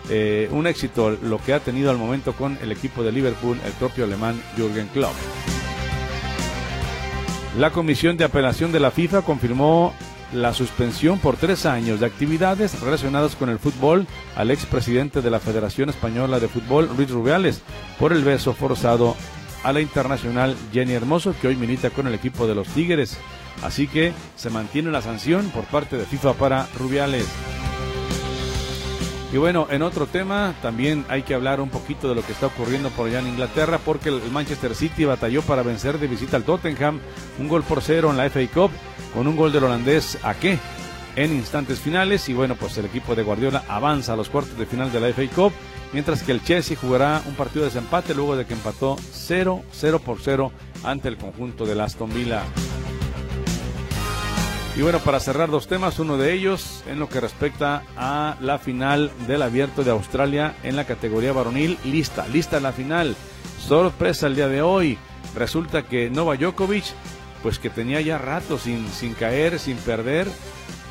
[0.10, 3.74] Eh, un éxito lo que ha tenido al momento con el equipo de Liverpool el
[3.74, 5.14] propio alemán Jürgen Klopp.
[7.58, 9.92] La Comisión de Apelación de la FIFA confirmó
[10.32, 15.40] la suspensión por tres años de actividades relacionadas con el fútbol al expresidente de la
[15.40, 17.64] Federación Española de Fútbol, Luis Rubiales,
[17.98, 19.16] por el beso forzado
[19.64, 23.18] a la internacional Jenny Hermoso, que hoy milita con el equipo de los Tigres.
[23.64, 27.26] Así que se mantiene la sanción por parte de FIFA para Rubiales.
[29.32, 32.48] Y bueno, en otro tema, también hay que hablar un poquito de lo que está
[32.48, 36.44] ocurriendo por allá en Inglaterra, porque el Manchester City batalló para vencer de visita al
[36.44, 37.02] Tottenham,
[37.38, 38.72] un gol por cero en la FA Cup,
[39.14, 40.58] con un gol del holandés qué
[41.18, 42.30] en instantes finales.
[42.30, 45.10] Y bueno, pues el equipo de Guardiola avanza a los cuartos de final de la
[45.10, 45.52] FA Cup,
[45.92, 50.00] mientras que el Chelsea jugará un partido de desempate luego de que empató 0, 0
[50.00, 50.54] por 0
[50.86, 52.44] ante el conjunto de Aston Villa.
[54.78, 58.60] Y bueno, para cerrar dos temas, uno de ellos en lo que respecta a la
[58.60, 63.16] final del Abierto de Australia en la categoría varonil, lista, lista la final.
[63.60, 65.00] Sorpresa el día de hoy.
[65.34, 66.84] Resulta que Nova Djokovic,
[67.42, 70.28] pues que tenía ya rato sin, sin caer, sin perder,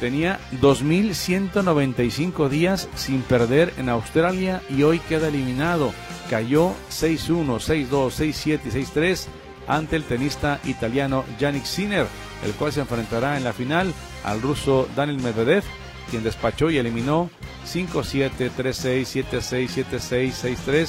[0.01, 5.93] tenía 2.195 días sin perder en Australia y hoy queda eliminado.
[6.29, 9.27] Cayó 6-1, 6-2, 6-7 y 6-3
[9.69, 12.09] ante el tenista italiano Yannick Sinner
[12.45, 13.93] el cual se enfrentará en la final
[14.25, 15.65] al ruso Daniel Medvedev,
[16.11, 17.31] quien despachó y eliminó
[17.67, 20.89] 5-7, 3-6, 7-6, 7-6, 6-3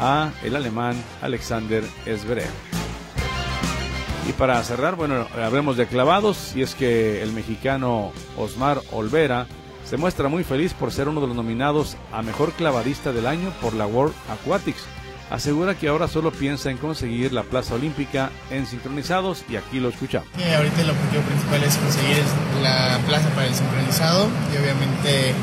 [0.00, 2.50] a el alemán Alexander Zverev.
[4.28, 9.46] Y para cerrar, bueno, hablemos de clavados, y es que el mexicano Osmar Olvera
[9.84, 13.50] se muestra muy feliz por ser uno de los nominados a mejor clavadista del año
[13.62, 14.84] por la World Aquatics
[15.30, 19.88] asegura que ahora solo piensa en conseguir la plaza olímpica en sincronizados y aquí lo
[19.88, 20.28] escuchamos.
[20.34, 22.22] ahorita el objetivo principal es conseguir
[22.62, 25.34] la plaza para el sincronizado y obviamente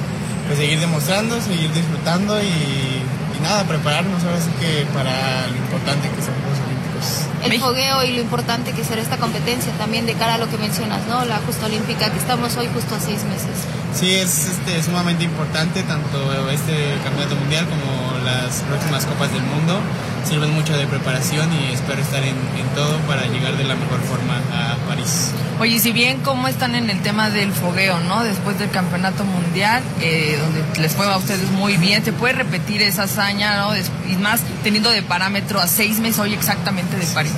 [0.48, 6.10] pues seguir demostrando, seguir disfrutando y, y nada, prepararnos ahora sí que para lo importante
[6.10, 7.26] que son los olímpicos.
[7.44, 10.58] El fogueo y lo importante que será esta competencia también de cara a lo que
[10.58, 11.26] mencionas, ¿no?
[11.26, 13.54] La justa olímpica que estamos hoy justo a seis meses.
[13.94, 19.80] Sí, es este, sumamente importante tanto este campeonato mundial como las próximas copas del mundo.
[20.28, 22.36] Sirven mucho de preparación y espero estar en,
[22.76, 25.32] todo para llegar de la mejor forma a París.
[25.60, 28.24] Oye, si bien cómo están en el tema del fogueo, ¿no?
[28.24, 32.82] Después del campeonato mundial, eh, donde les fue a ustedes muy bien, ¿se puede repetir
[32.82, 33.74] esa hazaña, ¿no?
[34.10, 37.32] Y más teniendo de parámetro a seis meses hoy exactamente de París.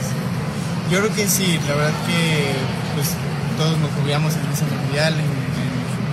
[0.90, 2.56] Yo creo que sí, la verdad que
[2.96, 3.10] pues
[3.58, 5.14] todos nos fogueamos en ese mundial,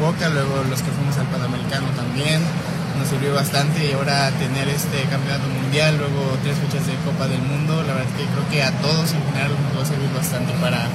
[0.01, 2.43] Boca, luego los que fuimos al Panamericano también,
[2.98, 7.42] nos sirvió bastante y ahora tener este campeonato mundial, luego tres fechas de Copa del
[7.42, 10.52] Mundo, la verdad que creo que a todos en general nos va a servir bastante
[10.61, 10.87] para,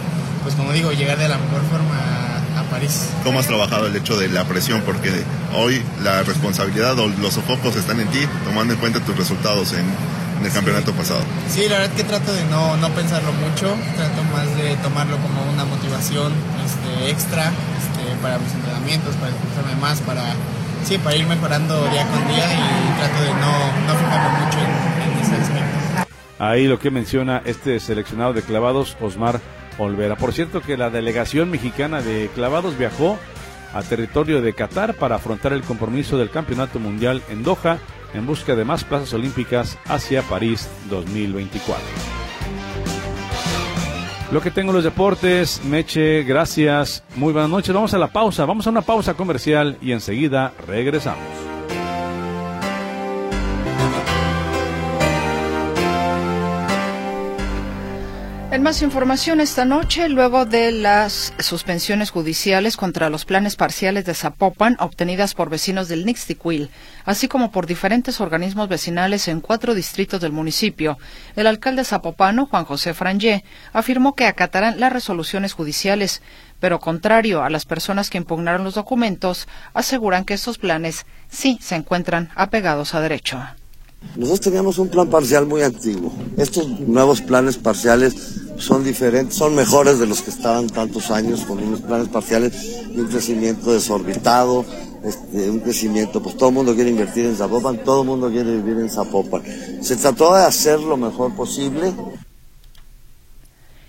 [0.43, 3.09] pues como digo, llegar de la mejor forma a, París.
[3.23, 4.83] ¿Cómo has trabajado el hecho de la presión?
[4.85, 5.09] Porque
[5.55, 9.85] hoy la responsabilidad o los sofocos están en ti, tomando en cuenta tus resultados en,
[10.45, 11.19] el campeonato pasado.
[11.49, 15.41] Sí, la verdad que trato de no, no pensarlo mucho, trato más de tomarlo como
[15.51, 16.31] una motivación
[16.63, 17.51] este, extra
[18.21, 20.33] para mis entrenamientos, para esforzarme más, para,
[20.83, 25.11] sí, para ir mejorando día con día y trato de no, no fijarme mucho en,
[25.11, 26.09] en ese aspecto.
[26.39, 29.41] Ahí lo que menciona este seleccionado de clavados, Osmar
[29.77, 30.15] Olvera.
[30.15, 33.17] Por cierto que la delegación mexicana de clavados viajó
[33.73, 37.79] a territorio de Qatar para afrontar el compromiso del Campeonato Mundial en Doha
[38.13, 42.18] en busca de más plazas olímpicas hacia París 2024.
[44.31, 47.03] Lo que tengo los deportes, Meche, gracias.
[47.15, 47.73] Muy buenas noches.
[47.73, 48.45] Vamos a la pausa.
[48.45, 51.48] Vamos a una pausa comercial y enseguida regresamos.
[58.51, 64.15] En más información esta noche, luego de las suspensiones judiciales contra los planes parciales de
[64.15, 66.71] Zapopan obtenidas por vecinos del Nixtiquil,
[67.05, 70.97] así como por diferentes organismos vecinales en cuatro distritos del municipio,
[71.35, 76.23] el alcalde zapopano, Juan José Frangé, afirmó que acatarán las resoluciones judiciales,
[76.59, 81.75] pero contrario a las personas que impugnaron los documentos, aseguran que estos planes sí se
[81.75, 83.39] encuentran apegados a derecho.
[84.15, 86.11] Nosotros teníamos un plan parcial muy antiguo.
[86.37, 88.15] Estos nuevos planes parciales
[88.57, 92.53] son diferentes, son mejores de los que estaban tantos años con unos planes parciales
[92.93, 94.65] y un crecimiento desorbitado,
[95.03, 98.57] este, un crecimiento, pues todo el mundo quiere invertir en Zapopan, todo el mundo quiere
[98.57, 99.43] vivir en Zapopan.
[99.81, 101.93] Se trató de hacer lo mejor posible.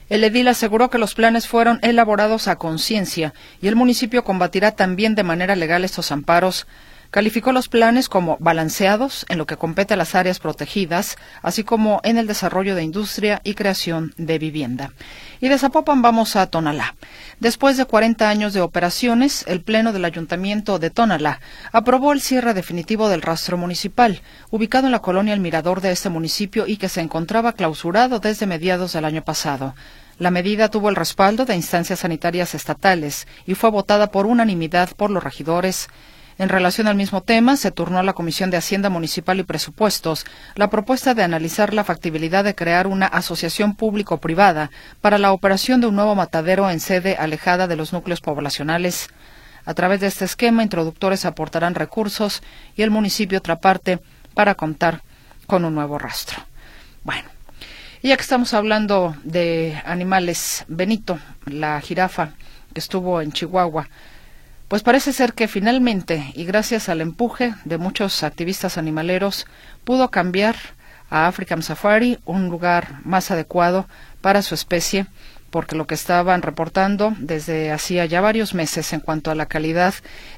[0.08, 5.14] El edil aseguró que los planes fueron elaborados a conciencia y el municipio combatirá también
[5.14, 6.66] de manera legal estos amparos
[7.10, 12.00] Calificó los planes como balanceados en lo que compete a las áreas protegidas, así como
[12.04, 14.92] en el desarrollo de industria y creación de vivienda.
[15.40, 16.94] Y de Zapopan vamos a Tonalá.
[17.40, 21.40] Después de 40 años de operaciones, el Pleno del Ayuntamiento de Tonalá
[21.72, 26.10] aprobó el cierre definitivo del rastro municipal, ubicado en la colonia El Mirador de este
[26.10, 29.74] municipio y que se encontraba clausurado desde mediados del año pasado.
[30.20, 35.10] La medida tuvo el respaldo de instancias sanitarias estatales y fue votada por unanimidad por
[35.10, 35.88] los regidores,
[36.40, 40.24] en relación al mismo tema, se turnó a la Comisión de Hacienda Municipal y Presupuestos
[40.54, 44.70] la propuesta de analizar la factibilidad de crear una asociación público-privada
[45.02, 49.10] para la operación de un nuevo matadero en sede alejada de los núcleos poblacionales.
[49.66, 52.42] A través de este esquema, introductores aportarán recursos
[52.74, 53.98] y el municipio otra parte
[54.32, 55.02] para contar
[55.46, 56.42] con un nuevo rastro.
[57.04, 57.28] Bueno,
[58.00, 62.30] y ya que estamos hablando de animales, Benito, la jirafa
[62.72, 63.90] que estuvo en Chihuahua,
[64.70, 69.48] pues parece ser que finalmente, y gracias al empuje de muchos activistas animaleros,
[69.82, 70.54] pudo cambiar
[71.10, 73.88] a African Safari un lugar más adecuado
[74.20, 75.06] para su especie,
[75.50, 79.92] porque lo que estaban reportando desde hacía ya varios meses en cuanto a la calidad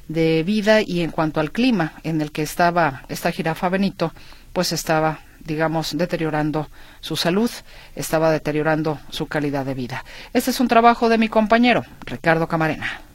[0.08, 4.14] de vida y en cuanto al clima en el que estaba esta jirafa Benito,
[4.54, 6.70] pues estaba digamos, deteriorando
[7.00, 7.50] su salud,
[7.96, 10.06] estaba deteriorando su calidad de vida.
[10.32, 13.11] Este es un trabajo de mi compañero, Ricardo Camarena.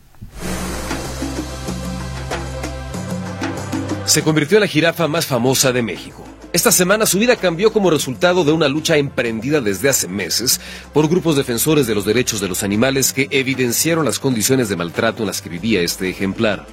[4.07, 6.23] Se convirtió en la jirafa más famosa de México.
[6.53, 10.61] Esta semana su vida cambió como resultado de una lucha emprendida desde hace meses
[10.93, 15.23] por grupos defensores de los derechos de los animales que evidenciaron las condiciones de maltrato
[15.23, 16.65] en las que vivía este ejemplar.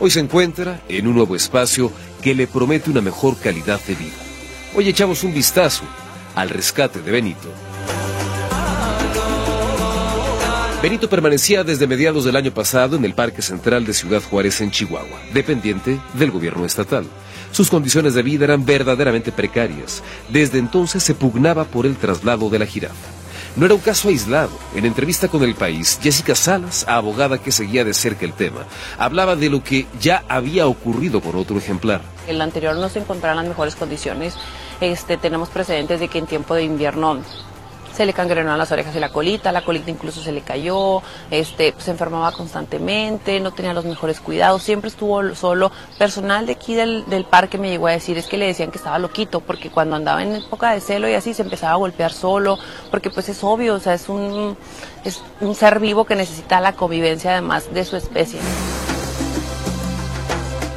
[0.00, 4.16] Hoy se encuentra en un nuevo espacio que le promete una mejor calidad de vida.
[4.74, 5.84] Hoy echamos un vistazo
[6.34, 7.69] al rescate de Benito.
[10.82, 14.70] Benito permanecía desde mediados del año pasado en el Parque Central de Ciudad Juárez en
[14.70, 17.04] Chihuahua, dependiente del gobierno estatal.
[17.52, 20.02] Sus condiciones de vida eran verdaderamente precarias.
[20.30, 22.94] Desde entonces se pugnaba por el traslado de la jirafa.
[23.56, 24.52] No era un caso aislado.
[24.74, 28.64] En entrevista con El País, Jessica Salas, abogada que seguía de cerca el tema,
[28.96, 32.00] hablaba de lo que ya había ocurrido con otro ejemplar.
[32.26, 34.34] El anterior no se encontraba en las mejores condiciones.
[34.80, 37.20] Este, tenemos precedentes de que en tiempo de invierno
[37.94, 41.74] se le cangrenaron las orejas y la colita, la colita incluso se le cayó, este,
[41.78, 45.70] se enfermaba constantemente, no tenía los mejores cuidados, siempre estuvo solo.
[45.98, 48.78] Personal de aquí del, del parque me llegó a decir es que le decían que
[48.78, 52.12] estaba loquito, porque cuando andaba en época de celo y así se empezaba a golpear
[52.12, 52.58] solo,
[52.90, 54.56] porque pues es obvio, o sea, es un,
[55.04, 58.40] es un ser vivo que necesita la convivencia además de su especie.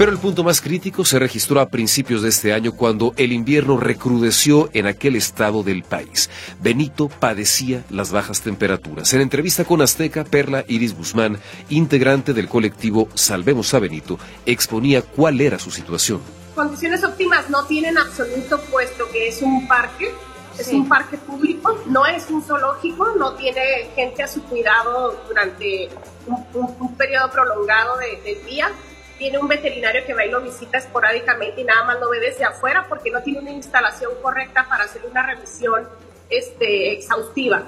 [0.04, 3.78] Pero el punto más crítico se registró a principios de este año cuando el invierno
[3.78, 6.30] recrudeció en aquel estado del país.
[6.60, 9.14] Benito padecía las bajas temperaturas.
[9.14, 11.40] En entrevista con Azteca, Perla Iris Guzmán,
[11.70, 16.20] integrante del colectivo Salvemos a Benito, exponía cuál era su situación.
[16.54, 20.14] Condiciones óptimas no tienen absoluto puesto que es un parque,
[20.60, 25.88] es un parque público, no es un zoológico, no tiene gente a su cuidado durante
[26.28, 28.70] un, periodo prolongado de, del día
[29.18, 32.44] tiene un veterinario que va y lo visita esporádicamente y nada más lo ve desde
[32.44, 35.88] afuera porque no tiene una instalación correcta para hacer una revisión
[36.30, 37.64] este, exhaustiva.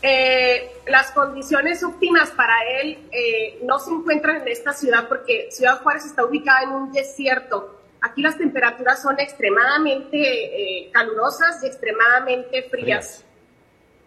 [0.00, 5.82] Eh, las condiciones óptimas para él eh, no se encuentran en esta ciudad porque Ciudad
[5.82, 7.80] Juárez está ubicada en un desierto.
[8.00, 13.24] Aquí las temperaturas son extremadamente eh, calurosas y extremadamente frías.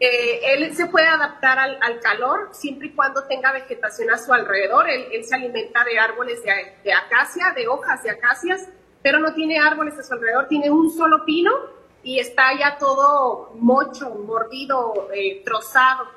[0.03, 4.89] Eh, él se puede adaptar al, calor siempre y cuando tenga vegetación a su alrededor.
[4.89, 8.67] Él, se alimenta de árboles de, acacia, de hojas de acacias,
[9.03, 11.51] pero no tiene árboles a su alrededor, tiene un solo pino
[12.01, 16.07] y está ya todo mocho, mordido, eh, trozado.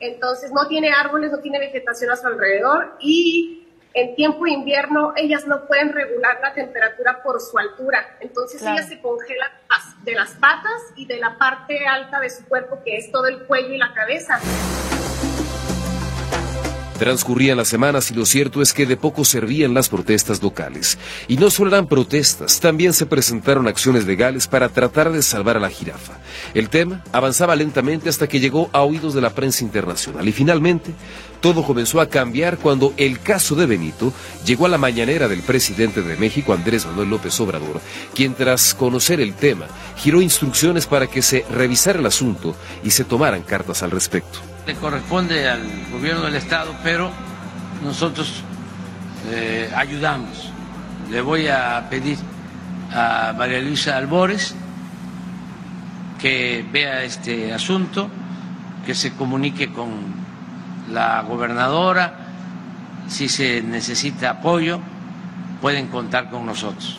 [0.00, 5.12] Entonces no tiene árboles, no tiene vegetación a su alrededor y en tiempo de invierno
[5.16, 9.50] ellas no pueden regular la temperatura por su altura, entonces ellas se congelan
[10.02, 13.44] de las patas y de la parte alta de su cuerpo, que es todo el
[13.46, 14.40] cuello y la cabeza.
[16.98, 20.98] Transcurrían las semanas y lo cierto es que de poco servían las protestas locales.
[21.28, 25.60] Y no solo eran protestas, también se presentaron acciones legales para tratar de salvar a
[25.60, 26.18] la jirafa.
[26.54, 30.92] El tema avanzaba lentamente hasta que llegó a oídos de la prensa internacional y finalmente
[31.40, 34.12] todo comenzó a cambiar cuando el caso de Benito
[34.44, 37.80] llegó a la mañanera del presidente de México, Andrés Manuel López Obrador,
[38.12, 43.04] quien tras conocer el tema giró instrucciones para que se revisara el asunto y se
[43.04, 44.40] tomaran cartas al respecto.
[44.68, 47.10] Le corresponde al gobierno del Estado, pero
[47.82, 48.42] nosotros
[49.30, 50.52] eh, ayudamos.
[51.10, 52.18] Le voy a pedir
[52.92, 54.54] a María Luisa Albores
[56.20, 58.10] que vea este asunto,
[58.84, 59.88] que se comunique con
[60.92, 62.12] la gobernadora,
[63.08, 64.80] si se necesita apoyo,
[65.62, 66.98] pueden contar con nosotros.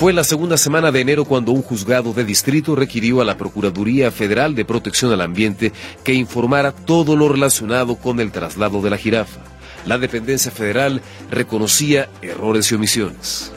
[0.00, 4.10] Fue la segunda semana de enero cuando un juzgado de distrito requirió a la Procuraduría
[4.10, 8.96] Federal de Protección al Ambiente que informara todo lo relacionado con el traslado de la
[8.96, 9.42] jirafa.
[9.84, 13.52] La dependencia federal reconocía errores y omisiones.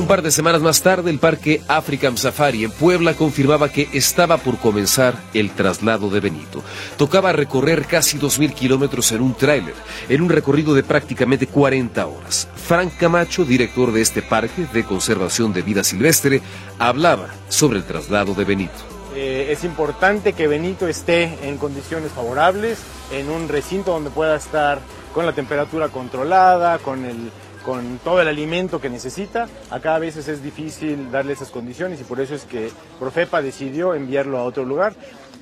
[0.00, 4.38] Un par de semanas más tarde, el parque African Safari en Puebla confirmaba que estaba
[4.38, 6.64] por comenzar el traslado de Benito.
[6.96, 9.74] Tocaba recorrer casi 2.000 kilómetros en un tráiler,
[10.08, 12.48] en un recorrido de prácticamente 40 horas.
[12.56, 16.40] Frank Camacho, director de este parque de conservación de vida silvestre,
[16.78, 18.80] hablaba sobre el traslado de Benito.
[19.14, 22.78] Eh, es importante que Benito esté en condiciones favorables,
[23.12, 24.80] en un recinto donde pueda estar
[25.12, 27.30] con la temperatura controlada, con, el,
[27.64, 29.48] con todo el alimento que necesita.
[29.70, 33.94] Acá a veces es difícil darle esas condiciones y por eso es que Profepa decidió
[33.94, 34.94] enviarlo a otro lugar.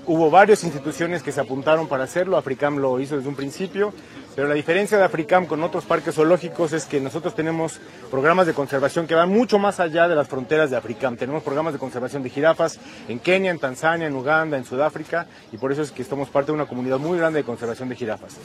[0.07, 3.93] Hubo varias instituciones que se apuntaron para hacerlo, Africam lo hizo desde un principio,
[4.35, 7.79] pero la diferencia de Africam con otros parques zoológicos es que nosotros tenemos
[8.11, 11.19] programas de conservación que van mucho más allá de las fronteras de Africam.
[11.19, 15.59] Tenemos programas de conservación de jirafas en Kenia, en Tanzania, en Uganda, en Sudáfrica, y
[15.59, 18.39] por eso es que estamos parte de una comunidad muy grande de conservación de jirafas.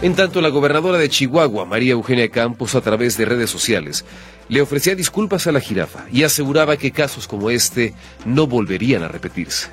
[0.00, 4.04] En tanto, la gobernadora de Chihuahua, María Eugenia Campos, a través de redes sociales,
[4.48, 7.94] le ofrecía disculpas a la jirafa y aseguraba que casos como este
[8.24, 9.70] no volverían a repetirse.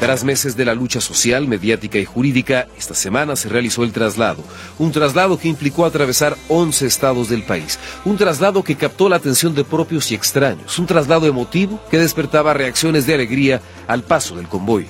[0.00, 4.42] Tras meses de la lucha social, mediática y jurídica, esta semana se realizó el traslado.
[4.78, 7.78] Un traslado que implicó atravesar 11 estados del país.
[8.04, 10.78] Un traslado que captó la atención de propios y extraños.
[10.80, 14.86] Un traslado emotivo que despertaba reacciones de alegría al paso del convoy.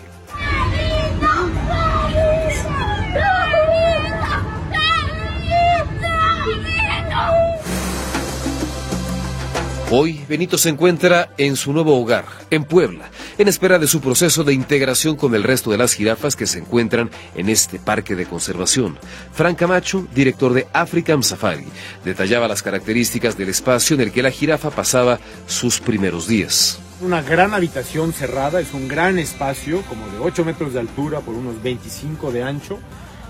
[9.88, 13.08] Hoy Benito se encuentra en su nuevo hogar, en Puebla,
[13.38, 16.58] en espera de su proceso de integración con el resto de las jirafas que se
[16.58, 18.98] encuentran en este parque de conservación.
[19.32, 21.66] Frank Camacho, director de African Safari,
[22.04, 26.80] detallaba las características del espacio en el que la jirafa pasaba sus primeros días.
[27.00, 31.36] Una gran habitación cerrada, es un gran espacio, como de 8 metros de altura por
[31.36, 32.80] unos 25 de ancho.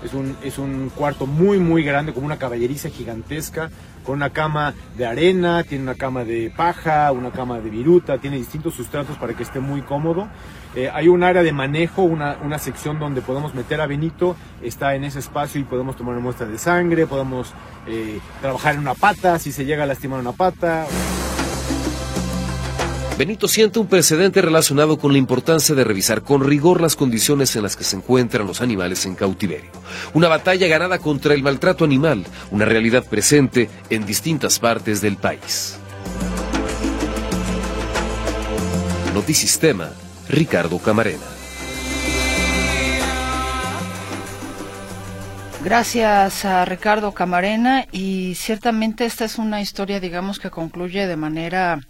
[0.03, 3.69] Es un, es un cuarto muy, muy grande, como una caballeriza gigantesca,
[4.07, 8.37] con una cama de arena, tiene una cama de paja, una cama de viruta, tiene
[8.37, 10.29] distintos sustratos para que esté muy cómodo.
[10.75, 14.95] Eh, hay un área de manejo, una, una, sección donde podemos meter a Benito, está
[14.95, 17.53] en ese espacio y podemos tomar una muestra de sangre, podemos
[17.85, 20.85] eh, trabajar en una pata, si se llega a lastimar una pata.
[23.17, 27.63] Benito siente un precedente relacionado con la importancia de revisar con rigor las condiciones en
[27.63, 29.71] las que se encuentran los animales en cautiverio.
[30.13, 35.79] Una batalla ganada contra el maltrato animal, una realidad presente en distintas partes del país.
[39.15, 39.89] Notisistema,
[40.29, 41.25] Ricardo Camarena.
[45.63, 51.81] Gracias a Ricardo Camarena y ciertamente esta es una historia, digamos, que concluye de manera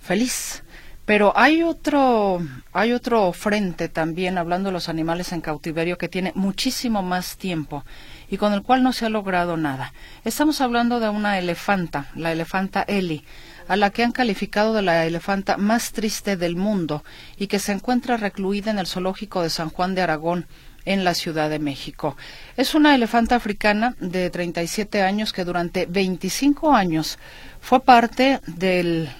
[0.00, 0.62] feliz.
[1.10, 2.40] Pero hay otro,
[2.72, 7.84] hay otro frente también, hablando de los animales en cautiverio, que tiene muchísimo más tiempo
[8.28, 9.92] y con el cual no se ha logrado nada.
[10.24, 13.24] Estamos hablando de una elefanta, la elefanta Eli,
[13.66, 17.02] a la que han calificado de la elefanta más triste del mundo
[17.36, 20.46] y que se encuentra recluida en el zoológico de San Juan de Aragón,
[20.84, 22.16] en la Ciudad de México.
[22.56, 27.18] Es una elefanta africana de 37 años que durante 25 años
[27.60, 29.10] fue parte del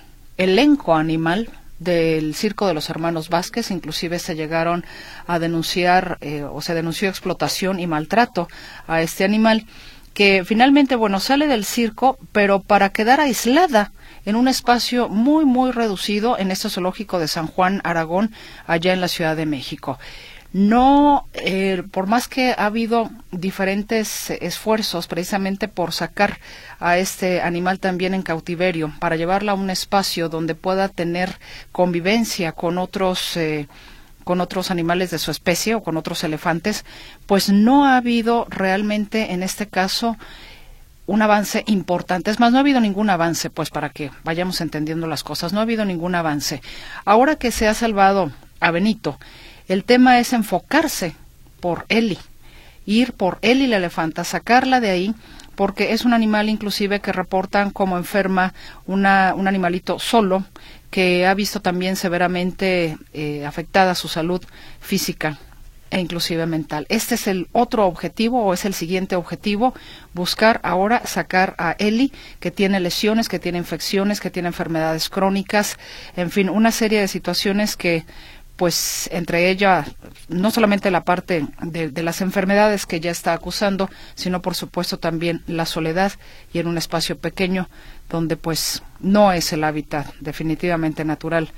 [0.40, 4.84] elenco animal del circo de los hermanos Vázquez, inclusive se llegaron
[5.26, 8.48] a denunciar eh, o se denunció explotación y maltrato
[8.86, 9.66] a este animal
[10.14, 13.92] que finalmente, bueno, sale del circo, pero para quedar aislada
[14.26, 18.32] en un espacio muy, muy reducido en este zoológico de San Juan, Aragón,
[18.66, 19.98] allá en la Ciudad de México
[20.52, 26.40] no, eh, por más que ha habido diferentes esfuerzos precisamente por sacar
[26.80, 31.38] a este animal también en cautiverio, para llevarla a un espacio donde pueda tener
[31.70, 33.68] convivencia con otros, eh,
[34.24, 36.84] con otros animales de su especie o con otros elefantes,
[37.26, 40.16] pues no ha habido realmente en este caso
[41.06, 42.30] un avance importante.
[42.30, 45.60] Es más, no ha habido ningún avance, pues para que vayamos entendiendo las cosas, no
[45.60, 46.60] ha habido ningún avance.
[47.04, 49.18] Ahora que se ha salvado a Benito,
[49.70, 51.14] el tema es enfocarse
[51.60, 52.18] por Eli,
[52.86, 55.14] ir por Eli la elefanta, sacarla de ahí,
[55.54, 58.52] porque es un animal inclusive que reportan como enferma
[58.86, 60.44] una, un animalito solo
[60.90, 64.42] que ha visto también severamente eh, afectada su salud
[64.80, 65.38] física
[65.90, 66.86] e inclusive mental.
[66.88, 69.74] Este es el otro objetivo o es el siguiente objetivo,
[70.14, 75.78] buscar ahora sacar a Eli, que tiene lesiones, que tiene infecciones, que tiene enfermedades crónicas,
[76.16, 78.04] en fin, una serie de situaciones que
[78.60, 79.86] pues entre ella
[80.28, 85.42] no solamente la parte de, las enfermedades que ya está acusando, sino por supuesto también
[85.46, 86.12] la soledad
[86.52, 87.70] y en un espacio pequeño
[88.10, 91.52] donde pues no es el hábitat definitivamente natural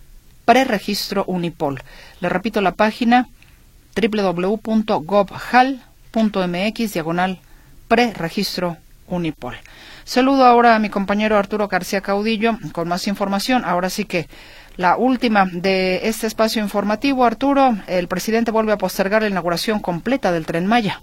[0.47, 1.83] preregistro Unipol.
[2.21, 3.29] Le repito la página
[3.95, 7.41] www.govhal.mx diagonal
[7.89, 8.79] preregistro
[9.09, 9.57] Unipol.
[10.05, 13.63] Saludo ahora a mi compañero Arturo García Caudillo con más información.
[13.65, 14.29] Ahora sí que
[14.77, 20.33] la última de este espacio informativo, Arturo, el presidente vuelve a postergar la inauguración completa
[20.33, 21.01] del tren Maya.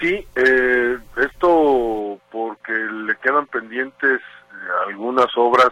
[0.00, 4.20] Sí, eh, esto porque le quedan pendientes
[4.88, 5.70] algunas obras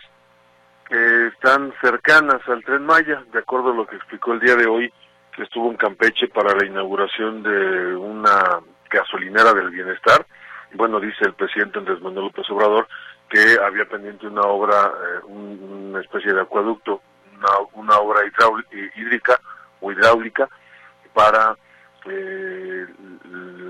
[0.93, 4.67] que están cercanas al tren Maya, de acuerdo a lo que explicó el día de
[4.67, 4.93] hoy,
[5.35, 10.27] que estuvo en Campeche para la inauguración de una gasolinera del bienestar.
[10.75, 12.87] Bueno, dice el presidente Andrés Manuel López Obrador
[13.31, 17.01] que había pendiente una obra, eh, una especie de acueducto
[17.73, 18.21] una, obra
[18.95, 19.41] hídrica
[19.81, 20.47] o hidráulica
[21.15, 21.57] para
[22.05, 22.87] eh,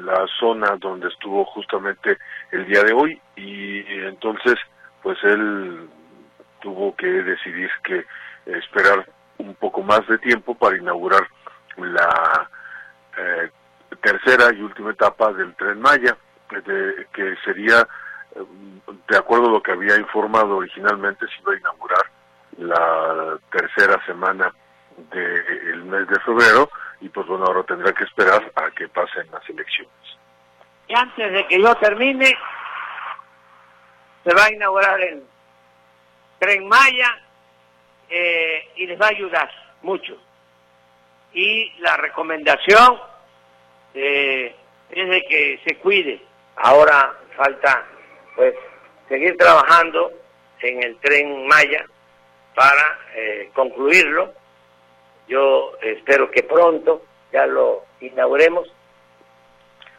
[0.04, 2.18] la zona donde estuvo justamente
[2.50, 4.56] el día de hoy y entonces
[5.02, 5.88] pues él
[6.62, 8.06] tuvo que decidir que
[8.46, 9.06] esperar
[9.38, 11.26] un poco más de tiempo para inaugurar
[11.76, 12.48] la
[13.18, 13.50] eh,
[14.00, 16.16] tercera y última etapa del tren Maya,
[16.48, 17.86] que sería,
[18.34, 18.44] eh,
[19.08, 22.10] de acuerdo a lo que había informado originalmente, se iba a inaugurar
[22.58, 24.52] la tercera semana
[25.10, 29.48] del mes de febrero y pues bueno, ahora tendrá que esperar a que pasen las
[29.48, 29.92] elecciones.
[30.86, 32.36] Y antes de que yo termine,
[34.24, 35.24] se va a inaugurar el
[36.42, 37.20] Tren Maya
[38.10, 39.48] eh, y les va a ayudar
[39.82, 40.20] mucho.
[41.32, 42.98] Y la recomendación
[43.94, 44.52] eh,
[44.90, 46.20] es de que se cuide.
[46.56, 47.86] Ahora falta
[48.34, 48.56] pues
[49.08, 50.10] seguir trabajando
[50.62, 51.86] en el Tren Maya
[52.56, 54.34] para eh, concluirlo.
[55.28, 58.68] Yo espero que pronto ya lo inauguremos.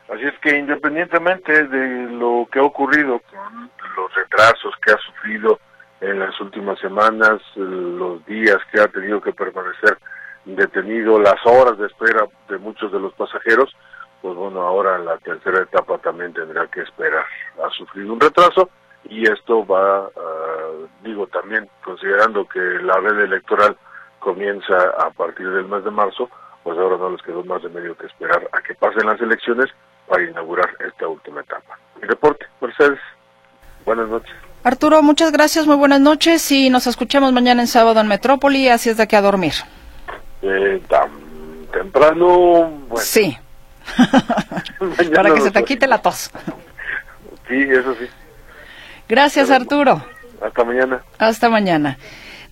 [0.10, 5.58] Así es que independientemente de lo que ha ocurrido con los retrasos que ha sufrido
[6.04, 9.98] en las últimas semanas, los días que ha tenido que permanecer
[10.44, 13.74] detenido, las horas de espera de muchos de los pasajeros,
[14.22, 17.26] pues bueno, ahora en la tercera etapa también tendrá que esperar.
[17.64, 18.70] Ha sufrido un retraso,
[19.06, 20.72] y esto va, ah,
[21.04, 23.78] digo también, considerando que la red electoral
[24.20, 26.30] comienza a partir del mes de marzo,
[26.64, 29.70] pues ahora no les quedó más de medio que esperar a que pasen las elecciones
[30.08, 31.78] para inaugurar esta última etapa.
[32.02, 33.00] Mi reporte, Mercedes,
[33.86, 34.53] buenas noches.
[34.64, 38.90] Arturo, muchas gracias, muy buenas noches y nos escuchamos mañana en sábado en Metrópoli, así
[38.90, 39.54] es de aquí a dormir.
[40.42, 41.10] Eh, tan
[41.74, 42.96] temprano, bueno.
[42.98, 43.38] Sí.
[45.14, 46.32] para que se te quite la tos.
[47.50, 48.06] Sí, eso sí.
[49.10, 50.02] Gracias, Arturo.
[50.42, 51.04] Hasta mañana.
[51.18, 51.98] Hasta mañana.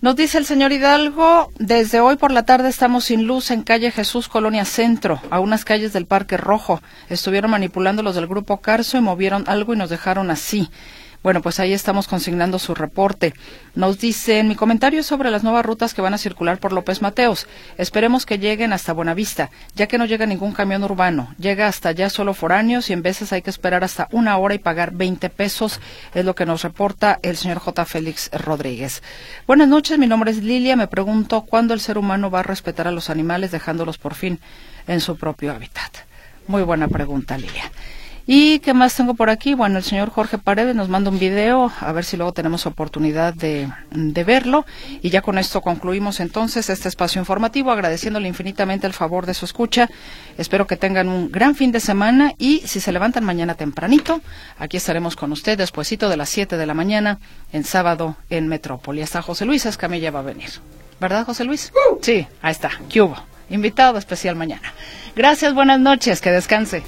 [0.02, 3.90] Nos dice el señor Hidalgo, desde hoy por la tarde estamos sin luz en calle
[3.90, 6.82] Jesús Colonia Centro, a unas calles del Parque Rojo.
[7.08, 10.68] Estuvieron manipulando los del grupo Carso y movieron algo y nos dejaron así.
[11.22, 13.32] Bueno, pues ahí estamos consignando su reporte.
[13.76, 17.46] Nos dice, mi comentario sobre las nuevas rutas que van a circular por López Mateos.
[17.78, 21.32] Esperemos que lleguen hasta Buenavista, ya que no llega ningún camión urbano.
[21.38, 24.58] Llega hasta allá solo foráneos y en veces hay que esperar hasta una hora y
[24.58, 25.80] pagar 20 pesos.
[26.12, 27.84] Es lo que nos reporta el señor J.
[27.84, 29.04] Félix Rodríguez.
[29.46, 30.74] Buenas noches, mi nombre es Lilia.
[30.74, 34.40] Me pregunto cuándo el ser humano va a respetar a los animales dejándolos por fin
[34.88, 35.98] en su propio hábitat.
[36.48, 37.70] Muy buena pregunta, Lilia.
[38.26, 39.54] ¿Y qué más tengo por aquí?
[39.54, 43.34] Bueno, el señor Jorge Paredes nos manda un video, a ver si luego tenemos oportunidad
[43.34, 44.64] de, de, verlo.
[45.02, 49.44] Y ya con esto concluimos entonces este espacio informativo, agradeciéndole infinitamente el favor de su
[49.44, 49.90] escucha.
[50.38, 54.20] Espero que tengan un gran fin de semana y si se levantan mañana tempranito,
[54.58, 57.18] aquí estaremos con usted despuesito de las 7 de la mañana
[57.52, 59.02] en sábado en Metrópoli.
[59.02, 60.50] Hasta José Luis Escamilla va a venir.
[61.00, 61.72] ¿Verdad, José Luis?
[62.00, 62.70] Sí, ahí está.
[62.88, 63.16] ¿Qué hubo?
[63.50, 64.72] Invitado especial mañana.
[65.16, 66.84] Gracias, buenas noches, que descanse.